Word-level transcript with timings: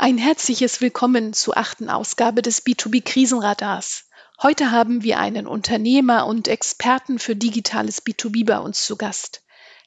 Ein 0.00 0.16
herzliches 0.16 0.80
Willkommen 0.80 1.32
zur 1.32 1.56
achten 1.56 1.90
Ausgabe 1.90 2.40
des 2.40 2.64
B2B 2.64 3.02
Krisenradars. 3.02 4.04
Heute 4.40 4.70
haben 4.70 5.02
wir 5.02 5.18
einen 5.18 5.48
Unternehmer 5.48 6.24
und 6.26 6.46
Experten 6.46 7.18
für 7.18 7.34
digitales 7.34 8.06
B2B 8.06 8.46
bei 8.46 8.60
uns 8.60 8.86
zu 8.86 8.96
Gast. 8.96 9.42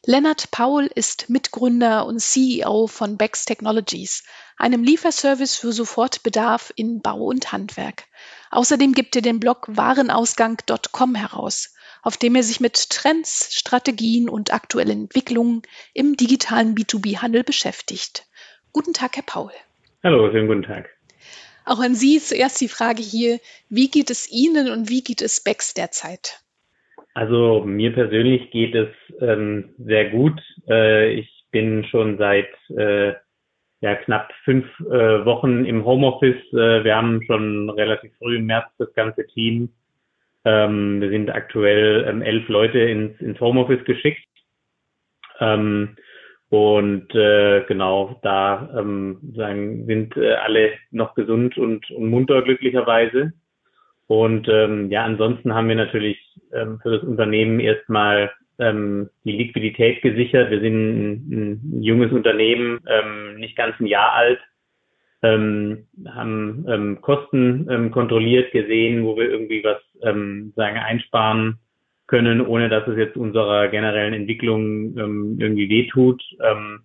Lennart 0.06 0.52
Paul 0.52 0.88
ist 0.94 1.30
Mitgründer 1.30 2.06
und 2.06 2.20
CEO 2.20 2.88
von 2.88 3.16
Bex 3.16 3.46
Technologies, 3.46 4.24
einem 4.58 4.84
Lieferservice 4.84 5.56
für 5.56 5.72
Sofortbedarf 5.72 6.74
in 6.76 7.02
Bau 7.02 7.28
und 7.28 7.54
Handwerk. 7.54 8.04
Außerdem 8.50 8.92
gibt 8.92 9.16
er 9.16 9.22
den 9.22 9.40
Blog 9.40 9.66
Warenausgang.com 9.70 11.16
heraus, 11.16 11.74
auf 12.02 12.18
dem 12.18 12.36
er 12.36 12.44
sich 12.44 12.60
mit 12.60 12.90
Trends, 12.90 13.48
Strategien 13.52 14.28
und 14.28 14.52
aktuellen 14.52 15.04
Entwicklungen 15.04 15.62
im 15.94 16.18
digitalen 16.18 16.76
B2B-Handel 16.76 17.46
beschäftigt. 17.46 18.26
Guten 18.74 18.94
Tag, 18.94 19.16
Herr 19.16 19.24
Paul. 19.24 19.54
Hallo, 20.04 20.32
schönen 20.32 20.48
guten 20.48 20.64
Tag. 20.64 20.90
Auch 21.64 21.80
an 21.80 21.94
Sie 21.94 22.18
zuerst 22.18 22.60
die 22.60 22.68
Frage 22.68 23.04
hier, 23.04 23.38
wie 23.70 23.88
geht 23.88 24.10
es 24.10 24.32
Ihnen 24.32 24.72
und 24.72 24.90
wie 24.90 25.04
geht 25.04 25.22
es 25.22 25.44
Becks 25.44 25.76
derzeit? 25.76 26.40
Also 27.14 27.64
mir 27.64 27.94
persönlich 27.94 28.50
geht 28.50 28.74
es 28.74 28.90
ähm, 29.20 29.76
sehr 29.78 30.10
gut. 30.10 30.42
Äh, 30.68 31.14
ich 31.14 31.30
bin 31.52 31.86
schon 31.86 32.18
seit 32.18 32.50
äh, 32.76 33.14
ja, 33.82 33.96
knapp 33.96 34.34
fünf 34.44 34.66
äh, 34.80 35.24
Wochen 35.24 35.66
im 35.66 35.86
Homeoffice. 35.86 36.52
Äh, 36.52 36.84
wir 36.84 36.96
haben 36.96 37.22
schon 37.28 37.70
relativ 37.70 38.12
früh 38.18 38.38
im 38.38 38.48
März 38.48 38.72
das 38.80 38.92
ganze 38.96 39.28
Team. 39.28 39.70
Ähm, 40.46 41.00
wir 41.00 41.10
sind 41.10 41.30
aktuell 41.30 42.08
ähm, 42.08 42.24
elf 42.24 42.48
Leute 42.48 42.80
ins, 42.80 43.22
ins 43.22 43.40
Homeoffice 43.40 43.86
geschickt. 43.86 44.26
Ähm, 45.40 45.96
und 46.52 47.16
äh, 47.16 47.64
genau, 47.70 48.20
da 48.24 48.70
ähm, 48.78 49.20
sagen, 49.38 49.86
sind 49.86 50.18
äh, 50.18 50.34
alle 50.34 50.74
noch 50.92 51.16
gesund 51.16 51.58
und, 51.58 51.90
und 51.92 52.10
munter 52.10 52.42
glücklicherweise. 52.42 53.32
Und 54.08 54.50
ähm, 54.50 54.92
ja, 54.92 55.06
ansonsten 55.06 55.54
haben 55.54 55.70
wir 55.70 55.78
natürlich 55.78 56.20
ähm, 56.52 56.82
für 56.84 56.92
das 56.92 57.04
Unternehmen 57.04 57.62
erstmal 57.62 58.32
ähm, 58.60 59.10
die 59.24 59.32
Liquidität 59.32 60.02
gesichert. 60.02 60.52
Wir 60.52 60.60
sind 60.60 60.74
ein, 60.74 61.14
ein 61.32 61.82
junges 61.84 62.12
Unternehmen, 62.12 62.82
ähm, 62.86 63.38
nicht 63.38 63.56
ganz 63.56 63.80
ein 63.80 63.86
Jahr 63.86 64.12
alt, 64.12 64.42
ähm, 65.22 65.88
haben 66.06 66.66
ähm, 66.68 67.00
Kosten 67.00 67.66
ähm, 67.72 67.92
kontrolliert 67.92 68.52
gesehen, 68.52 69.06
wo 69.06 69.16
wir 69.16 69.30
irgendwie 69.30 69.64
was 69.64 69.82
ähm, 70.04 70.52
sagen 70.58 70.80
einsparen 70.80 71.60
können, 72.12 72.46
ohne 72.46 72.68
dass 72.68 72.86
es 72.88 72.98
jetzt 72.98 73.16
unserer 73.16 73.70
generellen 73.70 74.14
Entwicklung 74.14 74.98
ähm, 74.98 75.38
irgendwie 75.40 75.70
wehtut. 75.70 76.22
Ähm, 76.44 76.82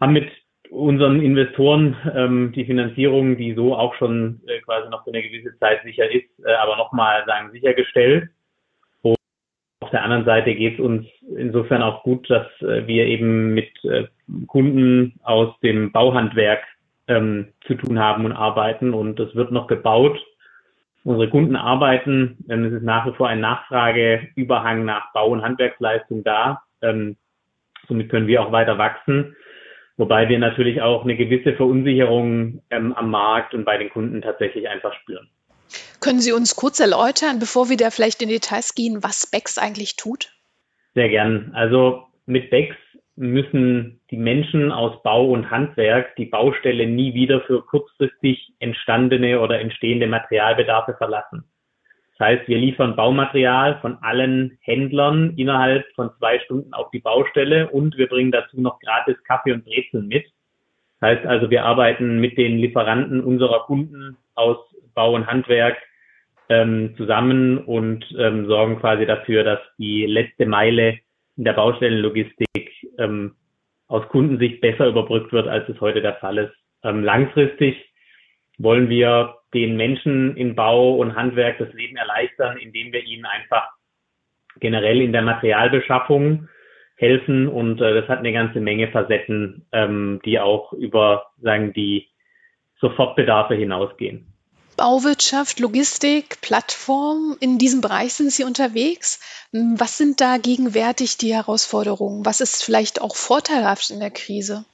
haben 0.00 0.14
mit 0.14 0.30
unseren 0.70 1.20
Investoren 1.20 1.94
ähm, 2.16 2.52
die 2.56 2.64
Finanzierung, 2.64 3.36
die 3.36 3.52
so 3.52 3.76
auch 3.76 3.94
schon 3.96 4.40
äh, 4.46 4.58
quasi 4.62 4.88
noch 4.88 5.04
für 5.04 5.10
eine 5.10 5.22
gewisse 5.22 5.56
Zeit 5.58 5.82
sicher 5.84 6.10
ist, 6.10 6.30
äh, 6.46 6.54
aber 6.54 6.78
nochmal 6.78 7.22
sagen 7.26 7.52
sichergestellt. 7.52 8.30
Und 9.02 9.16
auf 9.80 9.90
der 9.90 10.02
anderen 10.02 10.24
Seite 10.24 10.54
geht 10.54 10.78
es 10.78 10.80
uns 10.80 11.06
insofern 11.36 11.82
auch 11.82 12.02
gut, 12.02 12.28
dass 12.30 12.46
äh, 12.62 12.86
wir 12.86 13.04
eben 13.04 13.52
mit 13.52 13.70
äh, 13.84 14.06
Kunden 14.46 15.20
aus 15.22 15.52
dem 15.60 15.92
Bauhandwerk 15.92 16.62
ähm, 17.06 17.48
zu 17.66 17.74
tun 17.74 17.98
haben 17.98 18.24
und 18.24 18.32
arbeiten 18.32 18.94
und 18.94 19.20
es 19.20 19.34
wird 19.34 19.52
noch 19.52 19.66
gebaut 19.66 20.18
unsere 21.04 21.30
Kunden 21.30 21.56
arbeiten. 21.56 22.44
Ähm, 22.48 22.64
es 22.64 22.72
ist 22.74 22.82
nach 22.82 23.06
wie 23.06 23.14
vor 23.14 23.28
ein 23.28 23.40
Nachfrageüberhang 23.40 24.84
nach 24.84 25.12
Bau- 25.12 25.28
und 25.28 25.42
Handwerksleistung 25.42 26.24
da. 26.24 26.62
Ähm, 26.80 27.16
somit 27.88 28.08
können 28.10 28.26
wir 28.26 28.42
auch 28.42 28.52
weiter 28.52 28.78
wachsen. 28.78 29.36
Wobei 29.96 30.28
wir 30.28 30.38
natürlich 30.38 30.80
auch 30.80 31.04
eine 31.04 31.16
gewisse 31.16 31.54
Verunsicherung 31.54 32.62
ähm, 32.70 32.92
am 32.94 33.10
Markt 33.10 33.54
und 33.54 33.64
bei 33.64 33.78
den 33.78 33.90
Kunden 33.90 34.22
tatsächlich 34.22 34.68
einfach 34.68 34.94
spüren. 34.94 35.28
Können 36.00 36.20
Sie 36.20 36.32
uns 36.32 36.56
kurz 36.56 36.80
erläutern, 36.80 37.38
bevor 37.38 37.68
wir 37.68 37.76
da 37.76 37.90
vielleicht 37.90 38.22
in 38.22 38.28
Details 38.28 38.74
gehen, 38.74 39.02
was 39.02 39.26
Bex 39.30 39.58
eigentlich 39.58 39.96
tut? 39.96 40.32
Sehr 40.94 41.08
gern. 41.08 41.52
Also 41.54 42.04
mit 42.26 42.50
Bex 42.50 42.74
müssen 43.16 44.00
die 44.10 44.16
Menschen 44.16 44.72
aus 44.72 45.02
Bau 45.02 45.30
und 45.30 45.50
Handwerk 45.50 46.16
die 46.16 46.26
Baustelle 46.26 46.86
nie 46.86 47.14
wieder 47.14 47.42
für 47.42 47.62
kurzfristig 47.62 48.52
entstandene 48.58 49.40
oder 49.40 49.60
entstehende 49.60 50.06
Materialbedarfe 50.06 50.94
verlassen. 50.94 51.44
Das 52.18 52.28
heißt, 52.28 52.48
wir 52.48 52.58
liefern 52.58 52.96
Baumaterial 52.96 53.78
von 53.80 53.98
allen 54.02 54.58
Händlern 54.60 55.34
innerhalb 55.36 55.84
von 55.94 56.10
zwei 56.18 56.38
Stunden 56.40 56.72
auf 56.72 56.90
die 56.90 57.00
Baustelle 57.00 57.68
und 57.68 57.96
wir 57.98 58.06
bringen 58.06 58.32
dazu 58.32 58.60
noch 58.60 58.78
gratis 58.80 59.22
Kaffee 59.24 59.52
und 59.52 59.64
Brezeln 59.64 60.08
mit. 60.08 60.26
Das 61.00 61.10
heißt 61.10 61.26
also, 61.26 61.50
wir 61.50 61.64
arbeiten 61.64 62.20
mit 62.20 62.38
den 62.38 62.58
Lieferanten 62.58 63.22
unserer 63.22 63.64
Kunden 63.64 64.16
aus 64.34 64.56
Bau 64.94 65.14
und 65.14 65.26
Handwerk 65.26 65.76
ähm, 66.48 66.94
zusammen 66.96 67.58
und 67.58 68.04
ähm, 68.18 68.46
sorgen 68.46 68.78
quasi 68.78 69.04
dafür, 69.04 69.42
dass 69.42 69.60
die 69.78 70.06
letzte 70.06 70.46
Meile 70.46 70.98
in 71.36 71.44
der 71.44 71.54
Baustellenlogistik 71.54 72.70
ähm, 72.98 73.34
aus 73.88 74.06
Kundensicht 74.08 74.60
besser 74.60 74.86
überbrückt 74.86 75.32
wird, 75.32 75.48
als 75.48 75.68
es 75.68 75.80
heute 75.80 76.00
der 76.00 76.14
Fall 76.14 76.38
ist. 76.38 76.54
Ähm, 76.82 77.02
langfristig 77.04 77.76
wollen 78.58 78.88
wir 78.88 79.36
den 79.54 79.76
Menschen 79.76 80.36
in 80.36 80.54
Bau 80.54 80.96
und 80.96 81.14
Handwerk 81.14 81.58
das 81.58 81.72
Leben 81.72 81.96
erleichtern, 81.96 82.56
indem 82.56 82.92
wir 82.92 83.04
ihnen 83.04 83.26
einfach 83.26 83.68
generell 84.60 85.00
in 85.00 85.12
der 85.12 85.22
Materialbeschaffung 85.22 86.48
helfen 86.96 87.48
und 87.48 87.80
äh, 87.80 87.94
das 87.94 88.08
hat 88.08 88.20
eine 88.20 88.32
ganze 88.32 88.60
Menge 88.60 88.88
Facetten, 88.88 89.66
ähm, 89.72 90.20
die 90.24 90.38
auch 90.38 90.72
über 90.72 91.26
sagen 91.40 91.72
die 91.72 92.08
Sofortbedarfe 92.80 93.54
hinausgehen. 93.54 94.31
Bauwirtschaft, 94.82 95.60
Logistik, 95.60 96.40
Plattform, 96.40 97.36
in 97.38 97.56
diesem 97.56 97.82
Bereich 97.82 98.14
sind 98.14 98.32
Sie 98.32 98.42
unterwegs. 98.42 99.20
Hm, 99.52 99.78
was 99.78 99.96
sind 99.96 100.20
da 100.20 100.38
gegenwärtig 100.38 101.18
die 101.18 101.32
Herausforderungen? 101.32 102.26
Was 102.26 102.40
ist 102.40 102.64
vielleicht 102.64 103.00
auch 103.00 103.14
vorteilhaft 103.14 103.90
in 103.90 104.00
der 104.00 104.10
Krise? 104.10 104.64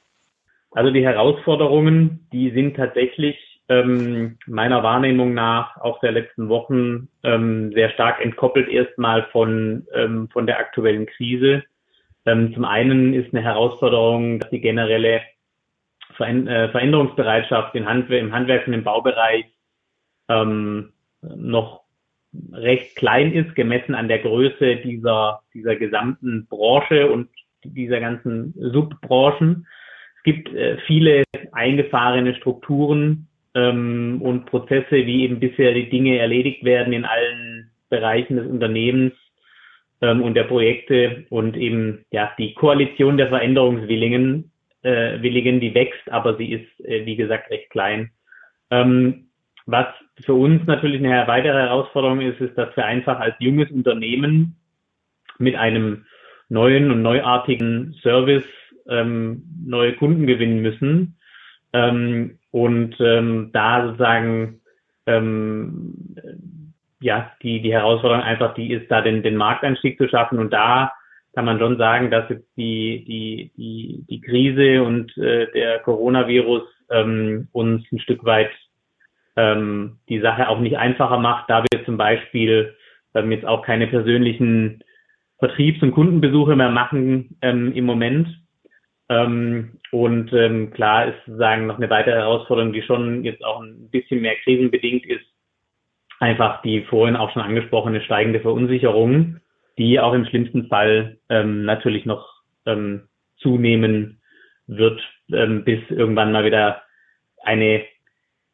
Also 0.71 0.91
die 0.93 1.05
Herausforderungen, 1.05 2.27
die 2.33 2.53
sind 2.53 2.75
tatsächlich 2.79 3.37
ähm, 3.69 4.39
meiner 4.47 4.83
Wahrnehmung 4.83 5.35
nach 5.35 5.77
auch 5.77 6.01
der 6.01 6.13
letzten 6.13 6.49
Wochen 6.49 7.09
ähm, 7.23 7.73
sehr 7.75 7.91
stark 7.91 8.25
entkoppelt 8.25 8.71
erstmal 8.71 9.25
von, 9.31 9.87
ähm, 9.95 10.31
von 10.33 10.47
der 10.47 10.59
aktuellen 10.59 11.05
Krise. 11.05 11.65
Ähm, 12.25 12.55
zum 12.55 12.65
einen 12.65 13.13
ist 13.13 13.35
eine 13.35 13.45
Herausforderung, 13.45 14.39
dass 14.39 14.49
die 14.49 14.63
generelle 14.63 15.21
äh, 16.19 16.69
Veränderungsbereitschaft 16.71 17.75
im 17.75 17.87
Handwerk 17.87 18.67
im 18.67 18.85
Baubereich 18.85 19.45
ähm, 20.29 20.93
noch 21.23 21.83
recht 22.53 22.97
klein 22.97 23.33
ist, 23.33 23.55
gemessen 23.55 23.95
an 23.95 24.09
der 24.09 24.19
Größe 24.19 24.77
dieser, 24.77 25.41
dieser 25.55 25.77
gesamten 25.77 26.47
Branche 26.47 27.11
und 27.11 27.29
dieser 27.65 28.01
ganzen 28.01 28.55
Subbranchen. 28.57 29.67
Es 30.19 30.23
gibt 30.25 30.55
äh, 30.55 30.77
viele 30.87 31.25
eingefahrene 31.53 32.35
Strukturen 32.35 33.29
ähm, 33.55 34.21
und 34.23 34.47
Prozesse, 34.47 35.07
wie 35.07 35.23
eben 35.23 35.41
bisher 35.41 35.75
die 35.75 35.89
Dinge 35.89 36.19
erledigt 36.19 36.65
werden 36.65 36.93
in 36.93 37.05
allen 37.05 37.71
Bereichen 37.89 38.37
des 38.37 38.47
Unternehmens 38.47 39.15
ähm, 40.01 40.23
und 40.23 40.35
der 40.35 40.45
Projekte 40.45 41.27
und 41.31 41.57
eben 41.57 42.05
ja 42.11 42.31
die 42.39 42.55
Koalition 42.55 43.17
der 43.17 43.29
Veränderungswilligen, 43.29 44.51
äh, 44.83 45.21
Willigen, 45.23 45.61
die 45.61 45.75
wächst, 45.75 46.09
aber 46.11 46.37
sie 46.37 46.53
ist 46.53 46.85
äh, 46.85 47.05
wie 47.07 47.17
gesagt 47.17 47.51
recht 47.51 47.71
klein. 47.71 48.11
Ähm, 48.71 49.29
was 49.67 49.87
für 50.25 50.35
uns 50.35 50.67
natürlich 50.67 51.05
eine 51.05 51.27
weitere 51.27 51.59
Herausforderung 51.59 52.21
ist, 52.21 52.41
ist, 52.41 52.57
dass 52.57 52.77
wir 52.77 52.85
einfach 52.85 53.21
als 53.21 53.35
junges 53.39 53.71
Unternehmen 53.71 54.57
mit 55.39 55.55
einem 55.55 56.07
neuen 56.49 56.91
und 56.91 57.03
neuartigen 57.03 57.95
Service 58.03 58.45
ähm, 58.89 59.43
neue 59.65 59.95
Kunden 59.95 60.27
gewinnen 60.27 60.61
müssen. 60.61 61.19
Ähm, 61.73 62.39
und 62.51 62.97
ähm, 63.01 63.51
da 63.53 63.87
sozusagen 63.87 64.61
ähm, 65.07 65.95
ja 67.01 67.31
die 67.43 67.61
die 67.61 67.73
Herausforderung 67.73 68.23
einfach 68.23 68.55
die 68.55 68.73
ist, 68.73 68.91
da 68.91 69.03
den 69.03 69.23
den 69.23 69.37
Markteinstieg 69.37 69.99
zu 69.99 70.09
schaffen 70.09 70.39
und 70.39 70.53
da 70.53 70.93
kann 71.35 71.45
man 71.45 71.59
schon 71.59 71.77
sagen, 71.77 72.11
dass 72.11 72.29
jetzt 72.31 72.49
die 72.57 73.05
die 73.07 73.53
die 73.57 74.05
die 74.09 74.21
Krise 74.23 74.83
und 74.83 75.17
äh, 75.19 75.51
der 75.53 75.81
Coronavirus 75.81 76.63
ähm, 76.91 77.49
uns 77.53 77.85
ein 77.93 78.01
Stück 78.01 78.25
weit 78.25 78.51
ähm, 79.39 79.99
die 80.09 80.21
Sache 80.21 80.49
auch 80.49 80.59
nicht 80.59 80.77
einfacher 80.77 81.19
macht, 81.19 81.49
da 81.49 81.63
wir 81.63 81.85
zum 81.85 81.97
Beispiel 81.97 82.75
ähm, 83.15 83.31
jetzt 83.31 83.47
auch 83.47 83.63
keine 83.63 83.87
persönlichen 83.87 84.83
Vertriebs- 85.39 85.81
und 85.81 85.93
Kundenbesuche 85.93 86.57
mehr 86.57 86.71
machen 86.71 87.39
ähm, 87.41 87.73
im 87.73 87.87
Moment. 87.87 88.29
Ähm, 89.09 89.79
und 89.93 90.33
ähm, 90.33 90.73
klar 90.73 91.07
ist 91.07 91.19
sozusagen 91.25 91.69
noch 91.69 91.77
eine 91.77 91.89
weitere 91.89 92.17
Herausforderung, 92.17 92.73
die 92.73 92.83
schon 92.83 93.23
jetzt 93.23 93.45
auch 93.45 93.63
ein 93.63 93.89
bisschen 93.91 94.21
mehr 94.21 94.35
krisenbedingt 94.43 95.07
ist, 95.07 95.25
einfach 96.19 96.61
die 96.63 96.83
vorhin 96.83 97.15
auch 97.15 97.33
schon 97.33 97.43
angesprochene 97.43 98.03
steigende 98.03 98.41
Verunsicherung, 98.41 99.37
die 99.79 100.01
auch 100.01 100.15
im 100.15 100.27
schlimmsten 100.27 100.67
Fall 100.67 101.19
ähm, 101.29 101.65
natürlich 101.65 102.07
noch 102.07 102.43
ähm, 102.67 103.07
zunehmen 103.37 104.21
wird, 104.67 105.01
ähm, 105.33 105.63
bis 105.63 105.79
irgendwann 105.91 106.33
mal 106.33 106.45
wieder 106.45 106.83
eine 107.45 107.85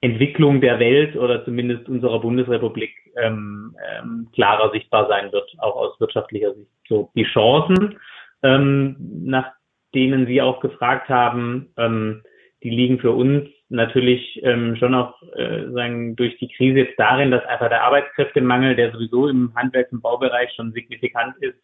Entwicklung 0.05 0.61
der 0.61 0.79
Welt 0.79 1.17
oder 1.17 1.45
zumindest 1.47 1.89
unserer 1.89 2.21
Bundesrepublik 2.21 2.93
ähm, 3.17 3.75
ähm, 3.91 4.29
klarer 4.35 4.71
sichtbar 4.71 5.09
sein 5.09 5.33
wird, 5.33 5.51
auch 5.59 5.77
aus 5.77 5.99
wirtschaftlicher 5.99 6.53
Sicht. 6.55 6.71
So 6.89 7.11
die 7.15 7.25
Chancen, 7.25 7.99
ähm, 8.43 8.97
nach 9.25 9.51
denen 9.95 10.27
Sie 10.27 10.43
auch 10.43 10.61
gefragt 10.61 11.09
haben, 11.09 11.73
ähm, 11.79 12.23
die 12.63 12.69
liegen 12.69 12.99
für 12.99 13.13
uns 13.13 13.49
natürlich 13.71 14.43
ähm, 14.45 14.77
schon 14.77 14.95
auch 14.95 15.15
äh, 15.37 15.71
sagen 15.71 16.17
durch 16.17 16.37
die 16.37 16.49
Krise 16.49 16.81
jetzt 16.81 16.99
darin, 16.99 17.31
dass 17.31 17.45
einfach 17.47 17.71
der 17.71 17.85
Arbeitskräftemangel, 17.85 18.77
der 18.77 18.93
sowieso 18.93 19.29
im 19.29 19.55
Handwerks- 19.55 19.93
und 19.93 20.03
Baubereich 20.03 20.53
schon 20.55 20.73
signifikant 20.73 21.35
ist, 21.41 21.59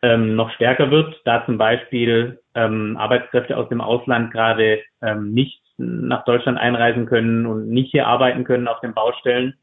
ähm, 0.00 0.34
noch 0.34 0.50
stärker 0.52 0.90
wird, 0.90 1.20
da 1.26 1.44
zum 1.44 1.58
Beispiel 1.58 2.40
ähm, 2.54 2.96
Arbeitskräfte 2.96 3.54
aus 3.54 3.68
dem 3.68 3.82
Ausland 3.82 4.32
gerade 4.32 4.80
ähm, 5.02 5.34
nicht 5.34 5.60
nach 5.78 6.24
Deutschland 6.24 6.58
einreisen 6.58 7.06
können 7.06 7.46
und 7.46 7.68
nicht 7.68 7.90
hier 7.90 8.06
arbeiten 8.06 8.44
können 8.44 8.68
auf 8.68 8.80
den 8.80 8.94
Baustellen, 8.94 9.54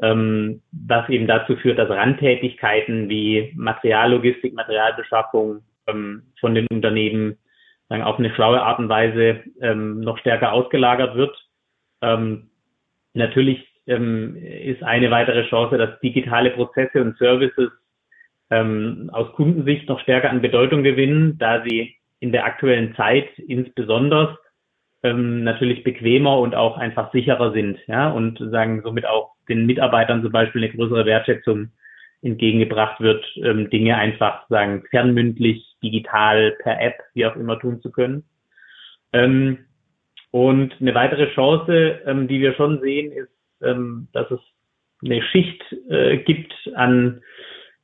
ähm, 0.00 0.62
was 0.72 1.08
eben 1.08 1.26
dazu 1.26 1.56
führt, 1.56 1.78
dass 1.78 1.90
Randtätigkeiten 1.90 3.08
wie 3.08 3.52
Materiallogistik, 3.56 4.54
Materialbeschaffung 4.54 5.62
ähm, 5.86 6.22
von 6.40 6.54
den 6.54 6.66
Unternehmen 6.70 7.36
sagen, 7.88 8.02
auf 8.02 8.18
eine 8.18 8.34
schlaue 8.34 8.62
Art 8.62 8.78
und 8.78 8.88
Weise 8.88 9.42
ähm, 9.60 10.00
noch 10.00 10.18
stärker 10.18 10.52
ausgelagert 10.52 11.14
wird. 11.14 11.36
Ähm, 12.00 12.50
natürlich 13.14 13.66
ähm, 13.86 14.36
ist 14.36 14.82
eine 14.82 15.10
weitere 15.10 15.46
Chance, 15.48 15.76
dass 15.76 16.00
digitale 16.00 16.50
Prozesse 16.50 17.00
und 17.00 17.16
Services 17.18 17.70
ähm, 18.50 19.10
aus 19.12 19.32
Kundensicht 19.32 19.88
noch 19.88 20.00
stärker 20.00 20.30
an 20.30 20.42
Bedeutung 20.42 20.82
gewinnen, 20.82 21.38
da 21.38 21.62
sie 21.66 21.94
in 22.20 22.32
der 22.32 22.44
aktuellen 22.44 22.94
Zeit 22.94 23.28
insbesondere 23.38 24.38
ähm, 25.02 25.44
natürlich 25.44 25.84
bequemer 25.84 26.38
und 26.38 26.54
auch 26.54 26.76
einfach 26.76 27.12
sicherer 27.12 27.52
sind, 27.52 27.78
ja, 27.86 28.08
und 28.08 28.38
sagen 28.38 28.82
somit 28.82 29.06
auch 29.06 29.32
den 29.48 29.66
Mitarbeitern 29.66 30.22
zum 30.22 30.32
Beispiel 30.32 30.62
eine 30.62 30.72
größere 30.72 31.06
Wertschätzung 31.06 31.70
entgegengebracht 32.22 33.00
wird, 33.00 33.24
ähm, 33.42 33.68
Dinge 33.70 33.96
einfach 33.96 34.48
sagen 34.48 34.84
fernmündlich, 34.90 35.66
digital, 35.82 36.52
per 36.62 36.80
App, 36.80 37.00
wie 37.14 37.26
auch 37.26 37.34
immer 37.36 37.58
tun 37.58 37.80
zu 37.80 37.90
können. 37.90 38.24
Ähm, 39.12 39.58
und 40.30 40.74
eine 40.80 40.94
weitere 40.94 41.26
Chance, 41.34 42.00
ähm, 42.06 42.28
die 42.28 42.40
wir 42.40 42.54
schon 42.54 42.80
sehen, 42.80 43.12
ist, 43.12 43.32
ähm, 43.60 44.08
dass 44.12 44.30
es 44.30 44.40
eine 45.04 45.20
Schicht 45.22 45.60
äh, 45.90 46.18
gibt 46.18 46.54
an 46.74 47.20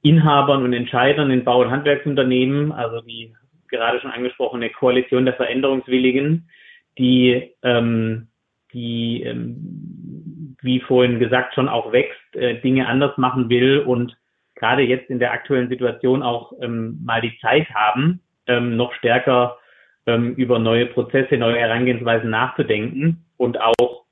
Inhabern 0.02 0.62
und 0.62 0.72
Entscheidern 0.72 1.30
in 1.30 1.44
Bau- 1.44 1.60
und 1.60 1.70
Handwerksunternehmen, 1.70 2.70
also 2.72 3.00
die 3.00 3.34
gerade 3.68 4.00
schon 4.00 4.12
angesprochene 4.12 4.70
Koalition 4.70 5.24
der 5.24 5.34
Veränderungswilligen, 5.34 6.48
die, 6.98 7.54
ähm, 7.62 8.28
die 8.72 9.22
ähm, 9.22 10.56
wie 10.60 10.80
vorhin 10.80 11.18
gesagt, 11.18 11.54
schon 11.54 11.68
auch 11.68 11.92
wächst, 11.92 12.34
äh, 12.34 12.60
Dinge 12.60 12.86
anders 12.86 13.16
machen 13.16 13.48
will 13.48 13.78
und 13.80 14.16
gerade 14.54 14.82
jetzt 14.82 15.08
in 15.08 15.18
der 15.18 15.32
aktuellen 15.32 15.68
Situation 15.68 16.22
auch 16.22 16.52
ähm, 16.60 16.98
mal 17.04 17.20
die 17.20 17.38
Zeit 17.40 17.68
haben, 17.70 18.20
ähm, 18.46 18.76
noch 18.76 18.92
stärker 18.94 19.58
ähm, 20.06 20.34
über 20.34 20.58
neue 20.58 20.86
Prozesse, 20.86 21.36
neue 21.36 21.58
Herangehensweisen 21.58 22.30
nachzudenken 22.30 23.24
und 23.36 23.60
auch 23.60 24.04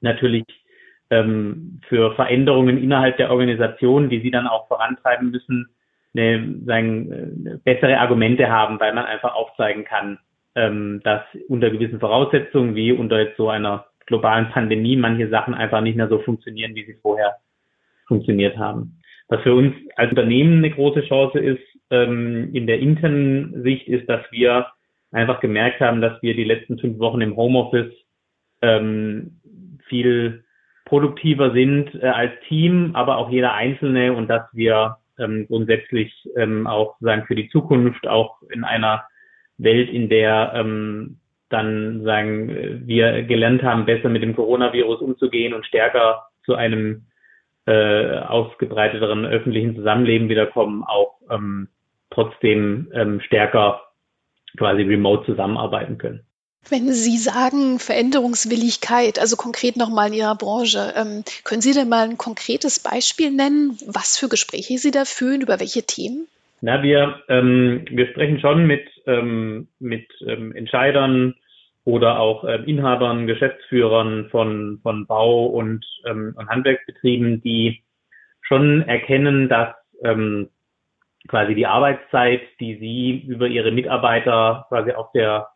natürlich 0.00 0.44
ähm, 1.10 1.80
für 1.88 2.14
Veränderungen 2.14 2.82
innerhalb 2.82 3.16
der 3.18 3.30
Organisation, 3.30 4.08
die 4.08 4.20
sie 4.20 4.30
dann 4.30 4.46
auch 4.46 4.66
vorantreiben 4.68 5.30
müssen, 5.30 5.68
eine, 6.14 6.54
sagen, 6.64 7.60
bessere 7.64 7.98
Argumente 7.98 8.48
haben, 8.48 8.80
weil 8.80 8.94
man 8.94 9.04
einfach 9.04 9.34
aufzeigen 9.34 9.84
kann, 9.84 10.18
ähm, 10.56 11.00
dass 11.04 11.22
unter 11.48 11.70
gewissen 11.70 12.00
Voraussetzungen 12.00 12.74
wie 12.74 12.90
unter 12.90 13.20
jetzt 13.20 13.36
so 13.36 13.48
einer 13.48 13.86
globalen 14.06 14.48
Pandemie 14.50 14.96
manche 14.96 15.28
Sachen 15.28 15.54
einfach 15.54 15.80
nicht 15.82 15.96
mehr 15.96 16.08
so 16.08 16.18
funktionieren, 16.20 16.74
wie 16.74 16.84
sie 16.84 16.94
vorher 16.94 17.36
funktioniert 18.06 18.56
haben. 18.56 18.98
Was 19.28 19.42
für 19.42 19.54
uns 19.54 19.74
als 19.96 20.10
Unternehmen 20.10 20.58
eine 20.58 20.70
große 20.70 21.02
Chance 21.02 21.38
ist, 21.38 21.62
ähm, 21.90 22.50
in 22.54 22.66
der 22.66 22.78
internen 22.78 23.62
Sicht, 23.62 23.86
ist, 23.88 24.08
dass 24.08 24.22
wir 24.30 24.66
einfach 25.10 25.40
gemerkt 25.40 25.80
haben, 25.80 26.00
dass 26.00 26.20
wir 26.22 26.34
die 26.34 26.44
letzten 26.44 26.78
fünf 26.78 26.98
Wochen 26.98 27.20
im 27.20 27.36
Homeoffice 27.36 27.92
ähm, 28.62 29.40
viel 29.88 30.44
produktiver 30.84 31.52
sind 31.52 31.94
äh, 32.00 32.06
als 32.06 32.32
Team, 32.48 32.92
aber 32.94 33.18
auch 33.18 33.30
jeder 33.30 33.54
Einzelne 33.54 34.12
und 34.12 34.28
dass 34.28 34.44
wir 34.52 34.96
ähm, 35.18 35.46
grundsätzlich 35.48 36.12
ähm, 36.36 36.66
auch 36.66 36.96
sagen 37.00 37.24
für 37.26 37.34
die 37.34 37.48
Zukunft 37.48 38.06
auch 38.06 38.40
in 38.50 38.64
einer 38.64 39.04
Welt, 39.58 39.90
in 39.90 40.08
der 40.08 40.52
ähm, 40.54 41.18
dann 41.48 42.02
sagen 42.02 42.82
wir 42.86 43.22
gelernt 43.22 43.62
haben, 43.62 43.86
besser 43.86 44.08
mit 44.08 44.22
dem 44.22 44.34
Coronavirus 44.34 45.00
umzugehen 45.00 45.54
und 45.54 45.64
stärker 45.64 46.26
zu 46.44 46.54
einem 46.54 47.06
äh, 47.66 48.18
ausgebreiteteren 48.18 49.24
öffentlichen 49.26 49.76
Zusammenleben 49.76 50.28
wiederkommen, 50.28 50.84
auch 50.84 51.18
ähm, 51.30 51.68
trotzdem 52.10 52.88
ähm, 52.94 53.20
stärker 53.20 53.82
quasi 54.56 54.82
remote 54.82 55.26
zusammenarbeiten 55.26 55.98
können. 55.98 56.22
Wenn 56.68 56.92
Sie 56.92 57.16
sagen 57.16 57.78
Veränderungswilligkeit, 57.78 59.20
also 59.20 59.36
konkret 59.36 59.76
nochmal 59.76 60.08
in 60.08 60.14
Ihrer 60.14 60.34
Branche, 60.34 60.94
ähm, 60.96 61.22
können 61.44 61.60
Sie 61.60 61.72
denn 61.72 61.88
mal 61.88 62.08
ein 62.08 62.18
konkretes 62.18 62.80
Beispiel 62.80 63.30
nennen, 63.30 63.78
was 63.86 64.18
für 64.18 64.28
Gespräche 64.28 64.78
Sie 64.78 64.90
da 64.90 65.04
führen, 65.04 65.42
über 65.42 65.60
welche 65.60 65.84
Themen? 65.84 66.26
Na, 66.60 66.82
wir, 66.82 67.20
ähm, 67.28 67.84
wir 67.90 68.08
sprechen 68.08 68.40
schon 68.40 68.66
mit, 68.66 68.88
ähm, 69.06 69.68
mit 69.78 70.06
ähm, 70.26 70.54
Entscheidern 70.54 71.34
oder 71.84 72.18
auch 72.18 72.44
ähm, 72.44 72.64
Inhabern, 72.64 73.26
Geschäftsführern 73.26 74.28
von, 74.30 74.80
von 74.82 75.06
Bau- 75.06 75.46
und, 75.46 75.84
ähm, 76.04 76.34
und 76.36 76.48
Handwerksbetrieben, 76.48 77.40
die 77.42 77.82
schon 78.42 78.82
erkennen, 78.82 79.48
dass 79.48 79.74
ähm, 80.02 80.48
quasi 81.28 81.54
die 81.54 81.66
Arbeitszeit, 81.66 82.42
die 82.60 82.76
sie 82.76 83.24
über 83.28 83.46
ihre 83.48 83.72
Mitarbeiter 83.72 84.66
quasi 84.68 84.92
auf 84.92 85.10
der 85.12 85.48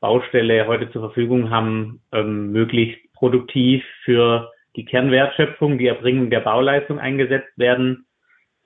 Baustelle 0.00 0.66
heute 0.66 0.90
zur 0.90 1.02
Verfügung 1.02 1.50
haben, 1.50 2.02
ähm, 2.12 2.52
möglichst 2.52 3.00
produktiv 3.14 3.82
für 4.04 4.52
die 4.76 4.84
Kernwertschöpfung, 4.84 5.78
die 5.78 5.86
Erbringung 5.86 6.30
der 6.30 6.40
Bauleistung 6.40 6.98
eingesetzt 6.98 7.56
werden 7.56 8.03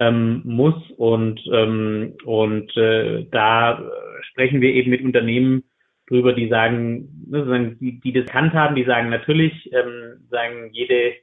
ähm, 0.01 0.43
muss. 0.45 0.75
Und, 0.97 1.41
ähm, 1.53 2.15
und 2.25 2.77
äh, 2.77 3.27
da 3.31 3.83
sprechen 4.23 4.61
wir 4.61 4.73
eben 4.73 4.91
mit 4.91 5.03
Unternehmen 5.03 5.65
drüber, 6.09 6.33
die 6.33 6.49
sagen, 6.49 7.27
ne, 7.29 7.77
die, 7.81 8.01
die 8.01 8.13
das 8.13 8.33
handhaben, 8.33 8.77
die 8.77 8.85
sagen 8.85 9.11
natürlich, 9.11 9.71
ähm, 9.73 10.27
sagen 10.31 10.71
jede 10.73 11.15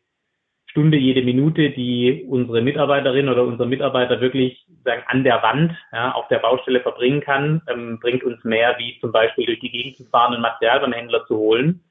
Stunde, 0.75 0.97
jede 0.97 1.21
Minute, 1.21 1.69
die 1.69 2.25
unsere 2.27 2.61
Mitarbeiterin 2.61 3.29
oder 3.29 3.43
unser 3.43 3.65
Mitarbeiter 3.65 4.19
wirklich 4.19 4.67
sagen, 4.83 5.03
an 5.07 5.23
der 5.23 5.41
Wand 5.41 5.71
ja, 5.93 6.11
auf 6.11 6.27
der 6.27 6.39
Baustelle 6.39 6.81
verbringen 6.81 7.21
kann, 7.21 7.61
ähm, 7.67 7.99
bringt 8.01 8.23
uns 8.23 8.43
mehr, 8.43 8.75
wie 8.77 8.99
zum 8.99 9.11
Beispiel 9.11 9.45
durch 9.45 9.61
die 9.61 9.71
Gegend 9.71 9.95
zu 9.95 10.03
fahren 10.03 10.35
und 10.35 10.41
Material 10.41 10.81
beim 10.81 10.91
Händler 10.91 11.25
zu 11.27 11.37
holen. 11.37 11.81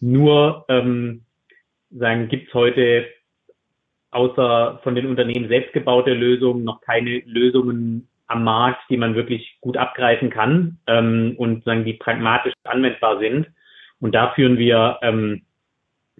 Nur 0.00 0.64
ähm, 0.68 1.26
sagen, 1.90 2.28
gibt's 2.28 2.54
heute 2.54 3.06
außer 4.10 4.80
von 4.82 4.94
den 4.94 5.06
Unternehmen 5.06 5.48
selbst 5.48 5.72
gebaute 5.72 6.12
Lösungen 6.12 6.64
noch 6.64 6.80
keine 6.80 7.22
Lösungen 7.26 8.08
am 8.26 8.44
Markt, 8.44 8.82
die 8.88 8.96
man 8.96 9.14
wirklich 9.14 9.58
gut 9.60 9.76
abgreifen 9.76 10.30
kann 10.30 10.78
ähm, 10.86 11.34
und 11.36 11.64
sagen, 11.64 11.84
die 11.84 11.94
pragmatisch 11.94 12.52
anwendbar 12.64 13.18
sind. 13.18 13.48
Und 14.00 14.14
da 14.14 14.32
führen 14.34 14.56
wir, 14.56 14.98
ähm, 15.02 15.42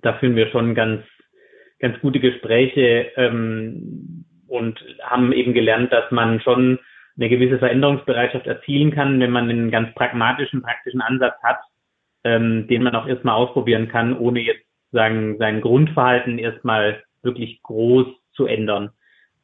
da 0.03 0.15
führen 0.15 0.37
wir 0.37 0.49
schon 0.49 0.75
ganz, 0.75 1.03
ganz 1.79 1.99
gute 2.01 2.21
Gespräche 2.21 3.13
ähm, 3.17 4.25
und 4.49 4.85
haben 5.03 5.33
eben 5.33 5.55
gelernt, 5.55 5.93
dass 5.93 6.11
man 6.11 6.41
schon 6.41 6.79
eine 7.17 7.29
gewisse 7.29 7.59
Veränderungsbereitschaft 7.59 8.47
erzielen 8.47 8.91
kann, 8.91 9.21
wenn 9.21 9.31
man 9.31 9.49
einen 9.49 9.71
ganz 9.71 9.95
pragmatischen, 9.95 10.63
praktischen 10.63 11.01
Ansatz 11.01 11.41
hat, 11.43 11.61
ähm, 12.25 12.67
den 12.67 12.83
man 12.83 12.95
auch 12.95 13.07
erstmal 13.07 13.37
ausprobieren 13.37 13.89
kann, 13.89 14.17
ohne 14.19 14.41
jetzt 14.41 14.65
sagen, 14.91 15.37
sein 15.39 15.61
Grundverhalten 15.61 16.39
erstmal 16.39 17.03
wirklich 17.23 17.63
groß 17.63 18.07
zu 18.33 18.47
ändern. 18.47 18.91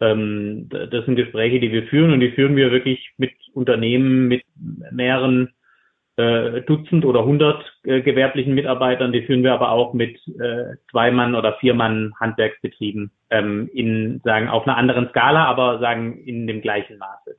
Ähm, 0.00 0.68
das 0.68 1.04
sind 1.04 1.16
Gespräche, 1.16 1.60
die 1.60 1.72
wir 1.72 1.84
führen 1.84 2.12
und 2.12 2.20
die 2.20 2.32
führen 2.32 2.56
wir 2.56 2.70
wirklich 2.70 3.12
mit 3.16 3.32
Unternehmen 3.52 4.28
mit 4.28 4.42
mehreren 4.90 5.50
äh, 6.16 6.62
Dutzend 6.62 7.04
oder 7.04 7.24
hundert 7.24 7.62
äh, 7.84 8.00
gewerblichen 8.00 8.54
Mitarbeitern. 8.54 9.12
Die 9.12 9.22
führen 9.22 9.42
wir 9.42 9.52
aber 9.52 9.70
auch 9.70 9.92
mit 9.92 10.16
äh, 10.38 10.76
zwei 10.90 11.10
Mann 11.10 11.34
oder 11.34 11.54
vier 11.54 11.74
Mann 11.74 12.12
Handwerksbetrieben 12.18 13.10
ähm, 13.30 13.70
in 13.72 14.20
sagen 14.24 14.48
auf 14.48 14.66
einer 14.66 14.76
anderen 14.76 15.08
Skala, 15.10 15.44
aber 15.44 15.78
sagen 15.78 16.18
in 16.24 16.46
dem 16.46 16.60
gleichen 16.60 16.98
Maße. 16.98 17.36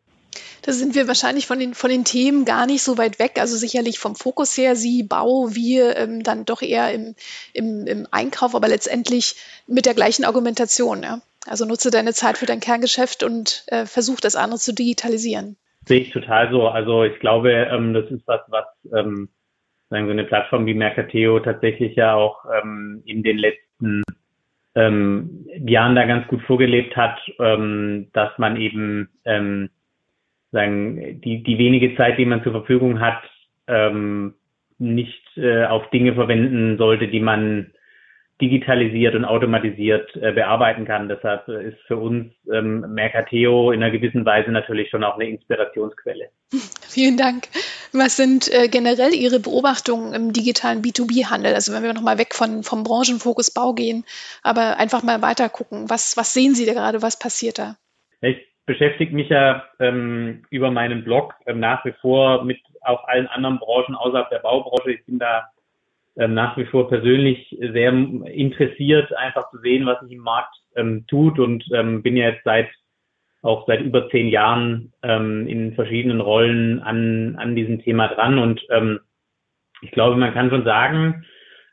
Da 0.61 0.71
sind 0.71 0.95
wir 0.95 1.07
wahrscheinlich 1.07 1.47
von 1.47 1.59
den, 1.59 1.73
von 1.73 1.89
den 1.89 2.03
Themen 2.03 2.45
gar 2.45 2.65
nicht 2.65 2.83
so 2.83 2.97
weit 2.97 3.19
weg. 3.19 3.39
Also 3.39 3.55
sicherlich 3.55 3.99
vom 3.99 4.15
Fokus 4.15 4.57
her, 4.57 4.75
Sie, 4.75 5.03
Bau, 5.03 5.49
wir 5.51 5.97
ähm, 5.97 6.23
dann 6.23 6.45
doch 6.45 6.61
eher 6.61 6.91
im, 6.93 7.15
im, 7.53 7.87
im 7.87 8.07
Einkauf, 8.11 8.55
aber 8.55 8.67
letztendlich 8.67 9.35
mit 9.67 9.85
der 9.85 9.93
gleichen 9.93 10.25
Argumentation. 10.25 11.03
Ja? 11.03 11.21
Also 11.47 11.65
nutze 11.65 11.91
deine 11.91 12.13
Zeit 12.13 12.37
für 12.37 12.45
dein 12.45 12.59
Kerngeschäft 12.59 13.23
und 13.23 13.63
äh, 13.67 13.85
versuch 13.85 14.19
das 14.19 14.35
andere 14.35 14.59
zu 14.59 14.73
digitalisieren. 14.73 15.57
Sehe 15.85 16.01
ich 16.01 16.11
total 16.11 16.51
so. 16.51 16.67
Also 16.67 17.03
ich 17.03 17.19
glaube, 17.19 17.51
ähm, 17.51 17.93
das 17.93 18.09
ist 18.11 18.27
was, 18.27 18.41
was 18.47 18.65
ähm, 18.93 19.29
sagen 19.89 20.05
so 20.05 20.11
eine 20.11 20.25
Plattform 20.25 20.65
wie 20.65 20.73
Mercateo 20.73 21.39
tatsächlich 21.39 21.95
ja 21.95 22.13
auch 22.15 22.45
ähm, 22.61 23.01
in 23.05 23.23
den 23.23 23.37
letzten 23.37 24.03
ähm, 24.75 25.47
Jahren 25.65 25.95
da 25.95 26.05
ganz 26.05 26.27
gut 26.27 26.41
vorgelebt 26.43 26.95
hat, 26.95 27.19
ähm, 27.39 28.09
dass 28.13 28.37
man 28.37 28.57
eben 28.57 29.09
ähm, 29.25 29.69
sagen 30.51 31.21
die 31.21 31.43
die 31.43 31.57
wenige 31.57 31.95
Zeit, 31.95 32.17
die 32.17 32.25
man 32.25 32.43
zur 32.43 32.51
Verfügung 32.51 32.99
hat, 32.99 33.21
ähm, 33.67 34.35
nicht 34.79 35.23
äh, 35.35 35.65
auf 35.65 35.89
Dinge 35.89 36.13
verwenden 36.13 36.77
sollte, 36.77 37.07
die 37.07 37.19
man 37.19 37.73
digitalisiert 38.39 39.15
und 39.15 39.25
automatisiert 39.25 40.15
äh, 40.15 40.31
bearbeiten 40.31 40.85
kann. 40.85 41.09
Deshalb 41.09 41.47
ist 41.47 41.79
für 41.87 41.97
uns 41.97 42.31
ähm, 42.51 42.81
Mercateo 42.93 43.71
in 43.71 43.81
einer 43.81 43.91
gewissen 43.91 44.25
Weise 44.25 44.51
natürlich 44.51 44.91
schon 44.91 45.03
auch 45.03 45.15
eine 45.15 45.27
Inspirationsquelle. 45.27 46.29
Vielen 46.87 47.17
Dank. 47.17 47.47
Was 47.93 48.15
sind 48.15 48.53
äh, 48.53 48.67
generell 48.67 49.13
Ihre 49.15 49.39
Beobachtungen 49.39 50.13
im 50.13 50.33
digitalen 50.33 50.83
B2B-Handel? 50.83 51.55
Also 51.55 51.73
wenn 51.73 51.81
wir 51.81 51.93
nochmal 51.93 52.19
weg 52.19 52.35
von, 52.35 52.61
vom 52.61 52.83
Branchenfokus 52.83 53.51
Bau 53.51 53.73
gehen, 53.73 54.05
aber 54.43 54.77
einfach 54.77 55.01
mal 55.01 55.23
weiter 55.23 55.49
gucken. 55.49 55.89
Was, 55.89 56.15
was 56.15 56.33
sehen 56.33 56.53
Sie 56.53 56.67
da 56.67 56.73
gerade? 56.73 57.01
Was 57.01 57.17
passiert 57.17 57.57
da? 57.57 57.75
Ich 58.21 58.37
beschäftige 58.67 59.15
mich 59.15 59.29
ja 59.29 59.63
ähm, 59.79 60.43
über 60.51 60.69
meinen 60.69 61.03
Blog 61.03 61.33
ähm, 61.47 61.59
nach 61.59 61.83
wie 61.85 61.93
vor 62.01 62.43
mit 62.43 62.59
auch 62.81 63.07
allen 63.07 63.27
anderen 63.27 63.57
Branchen 63.57 63.95
außerhalb 63.95 64.29
der 64.29 64.39
Baubranche. 64.39 64.91
Ich 64.91 65.05
bin 65.05 65.17
da 65.17 65.49
ähm, 66.17 66.35
nach 66.35 66.55
wie 66.57 66.65
vor 66.65 66.87
persönlich 66.89 67.57
sehr 67.59 67.89
interessiert, 67.89 69.11
einfach 69.15 69.49
zu 69.49 69.57
sehen, 69.59 69.85
was 69.85 69.99
sich 70.01 70.11
im 70.11 70.19
Markt 70.19 70.55
ähm, 70.75 71.05
tut 71.07 71.39
und 71.39 71.63
ähm, 71.73 72.03
bin 72.03 72.15
ja 72.15 72.29
jetzt 72.29 72.43
seit 72.43 72.69
auch 73.41 73.65
seit 73.67 73.81
über 73.81 74.09
zehn 74.09 74.27
Jahren 74.27 74.91
ähm, 75.03 75.47
in 75.47 75.73
verschiedenen 75.73 76.19
Rollen 76.19 76.81
an, 76.81 77.35
an 77.37 77.55
diesem 77.55 77.81
Thema 77.81 78.09
dran 78.09 78.37
und 78.37 78.61
ähm, 78.69 78.99
ich 79.81 79.91
glaube, 79.91 80.17
man 80.17 80.33
kann 80.33 80.49
schon 80.49 80.65
sagen, 80.65 81.23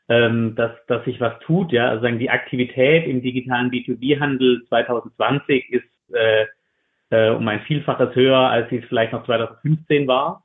ähm, 0.07 0.55
dass, 0.55 0.71
dass 0.87 1.03
sich 1.05 1.19
was 1.19 1.37
tut. 1.39 1.71
Ja, 1.71 1.89
also 1.89 2.03
sagen 2.03 2.19
die 2.19 2.29
Aktivität 2.29 3.07
im 3.07 3.21
digitalen 3.21 3.71
B2B-Handel 3.71 4.63
2020 4.69 5.71
ist 5.71 6.13
äh, 6.13 6.45
äh, 7.09 7.29
um 7.29 7.47
ein 7.47 7.61
Vielfaches 7.61 8.15
höher, 8.15 8.37
als 8.37 8.69
sie 8.69 8.77
es 8.77 8.85
vielleicht 8.85 9.13
noch 9.13 9.25
2015 9.25 10.07
war. 10.07 10.43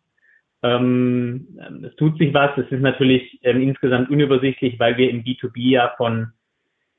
Ähm, 0.63 1.49
es 1.85 1.95
tut 1.97 2.19
sich 2.19 2.35
was. 2.35 2.57
Es 2.59 2.71
ist 2.71 2.83
natürlich 2.83 3.39
ähm, 3.43 3.63
insgesamt 3.63 4.11
unübersichtlich, 4.11 4.79
weil 4.79 4.97
wir 4.97 5.11
im 5.11 5.25
B2B 5.25 5.71
ja 5.71 5.95
von 5.97 6.33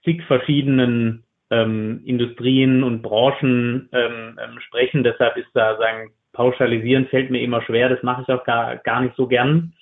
zig 0.04 0.24
verschiedenen 0.24 1.24
ähm, 1.52 2.02
Industrien 2.06 2.84
und 2.84 3.02
Branchen 3.02 3.90
ähm, 3.92 4.40
ähm, 4.42 4.60
sprechen. 4.62 5.04
Deshalb 5.04 5.38
ist 5.38 5.50
da 5.54 5.78
sagen, 5.78 6.12
pauschalisieren 6.34 7.08
fällt 7.08 7.30
mir 7.30 7.42
immer 7.42 7.62
schwer. 7.62 7.90
Das 7.90 8.02
mache 8.04 8.24
ich 8.24 8.30
auch 8.30 8.44
gar, 8.46 8.78
gar 8.78 9.02
nicht 9.02 9.16
so 9.16 9.28
gern. 9.28 9.74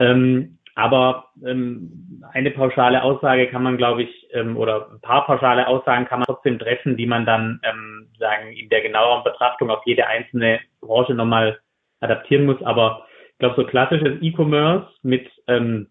Ähm, 0.00 0.58
aber 0.74 1.30
ähm, 1.44 2.22
eine 2.32 2.50
pauschale 2.50 3.02
Aussage 3.02 3.48
kann 3.48 3.62
man, 3.62 3.76
glaube 3.76 4.02
ich, 4.02 4.28
ähm, 4.32 4.56
oder 4.56 4.90
ein 4.90 5.00
paar 5.00 5.24
pauschale 5.24 5.68
Aussagen 5.68 6.04
kann 6.04 6.20
man 6.20 6.26
trotzdem 6.26 6.58
treffen, 6.58 6.96
die 6.96 7.06
man 7.06 7.24
dann 7.24 7.60
ähm, 7.62 8.08
sagen 8.18 8.52
in 8.52 8.68
der 8.70 8.82
genaueren 8.82 9.22
Betrachtung 9.22 9.70
auf 9.70 9.82
jede 9.86 10.06
einzelne 10.06 10.60
Branche 10.80 11.14
nochmal 11.14 11.60
adaptieren 12.00 12.46
muss. 12.46 12.60
Aber 12.62 13.06
ich 13.32 13.38
glaube, 13.38 13.56
so 13.56 13.66
klassisches 13.66 14.20
E-Commerce 14.20 14.88
mit 15.02 15.28
ähm, 15.46 15.88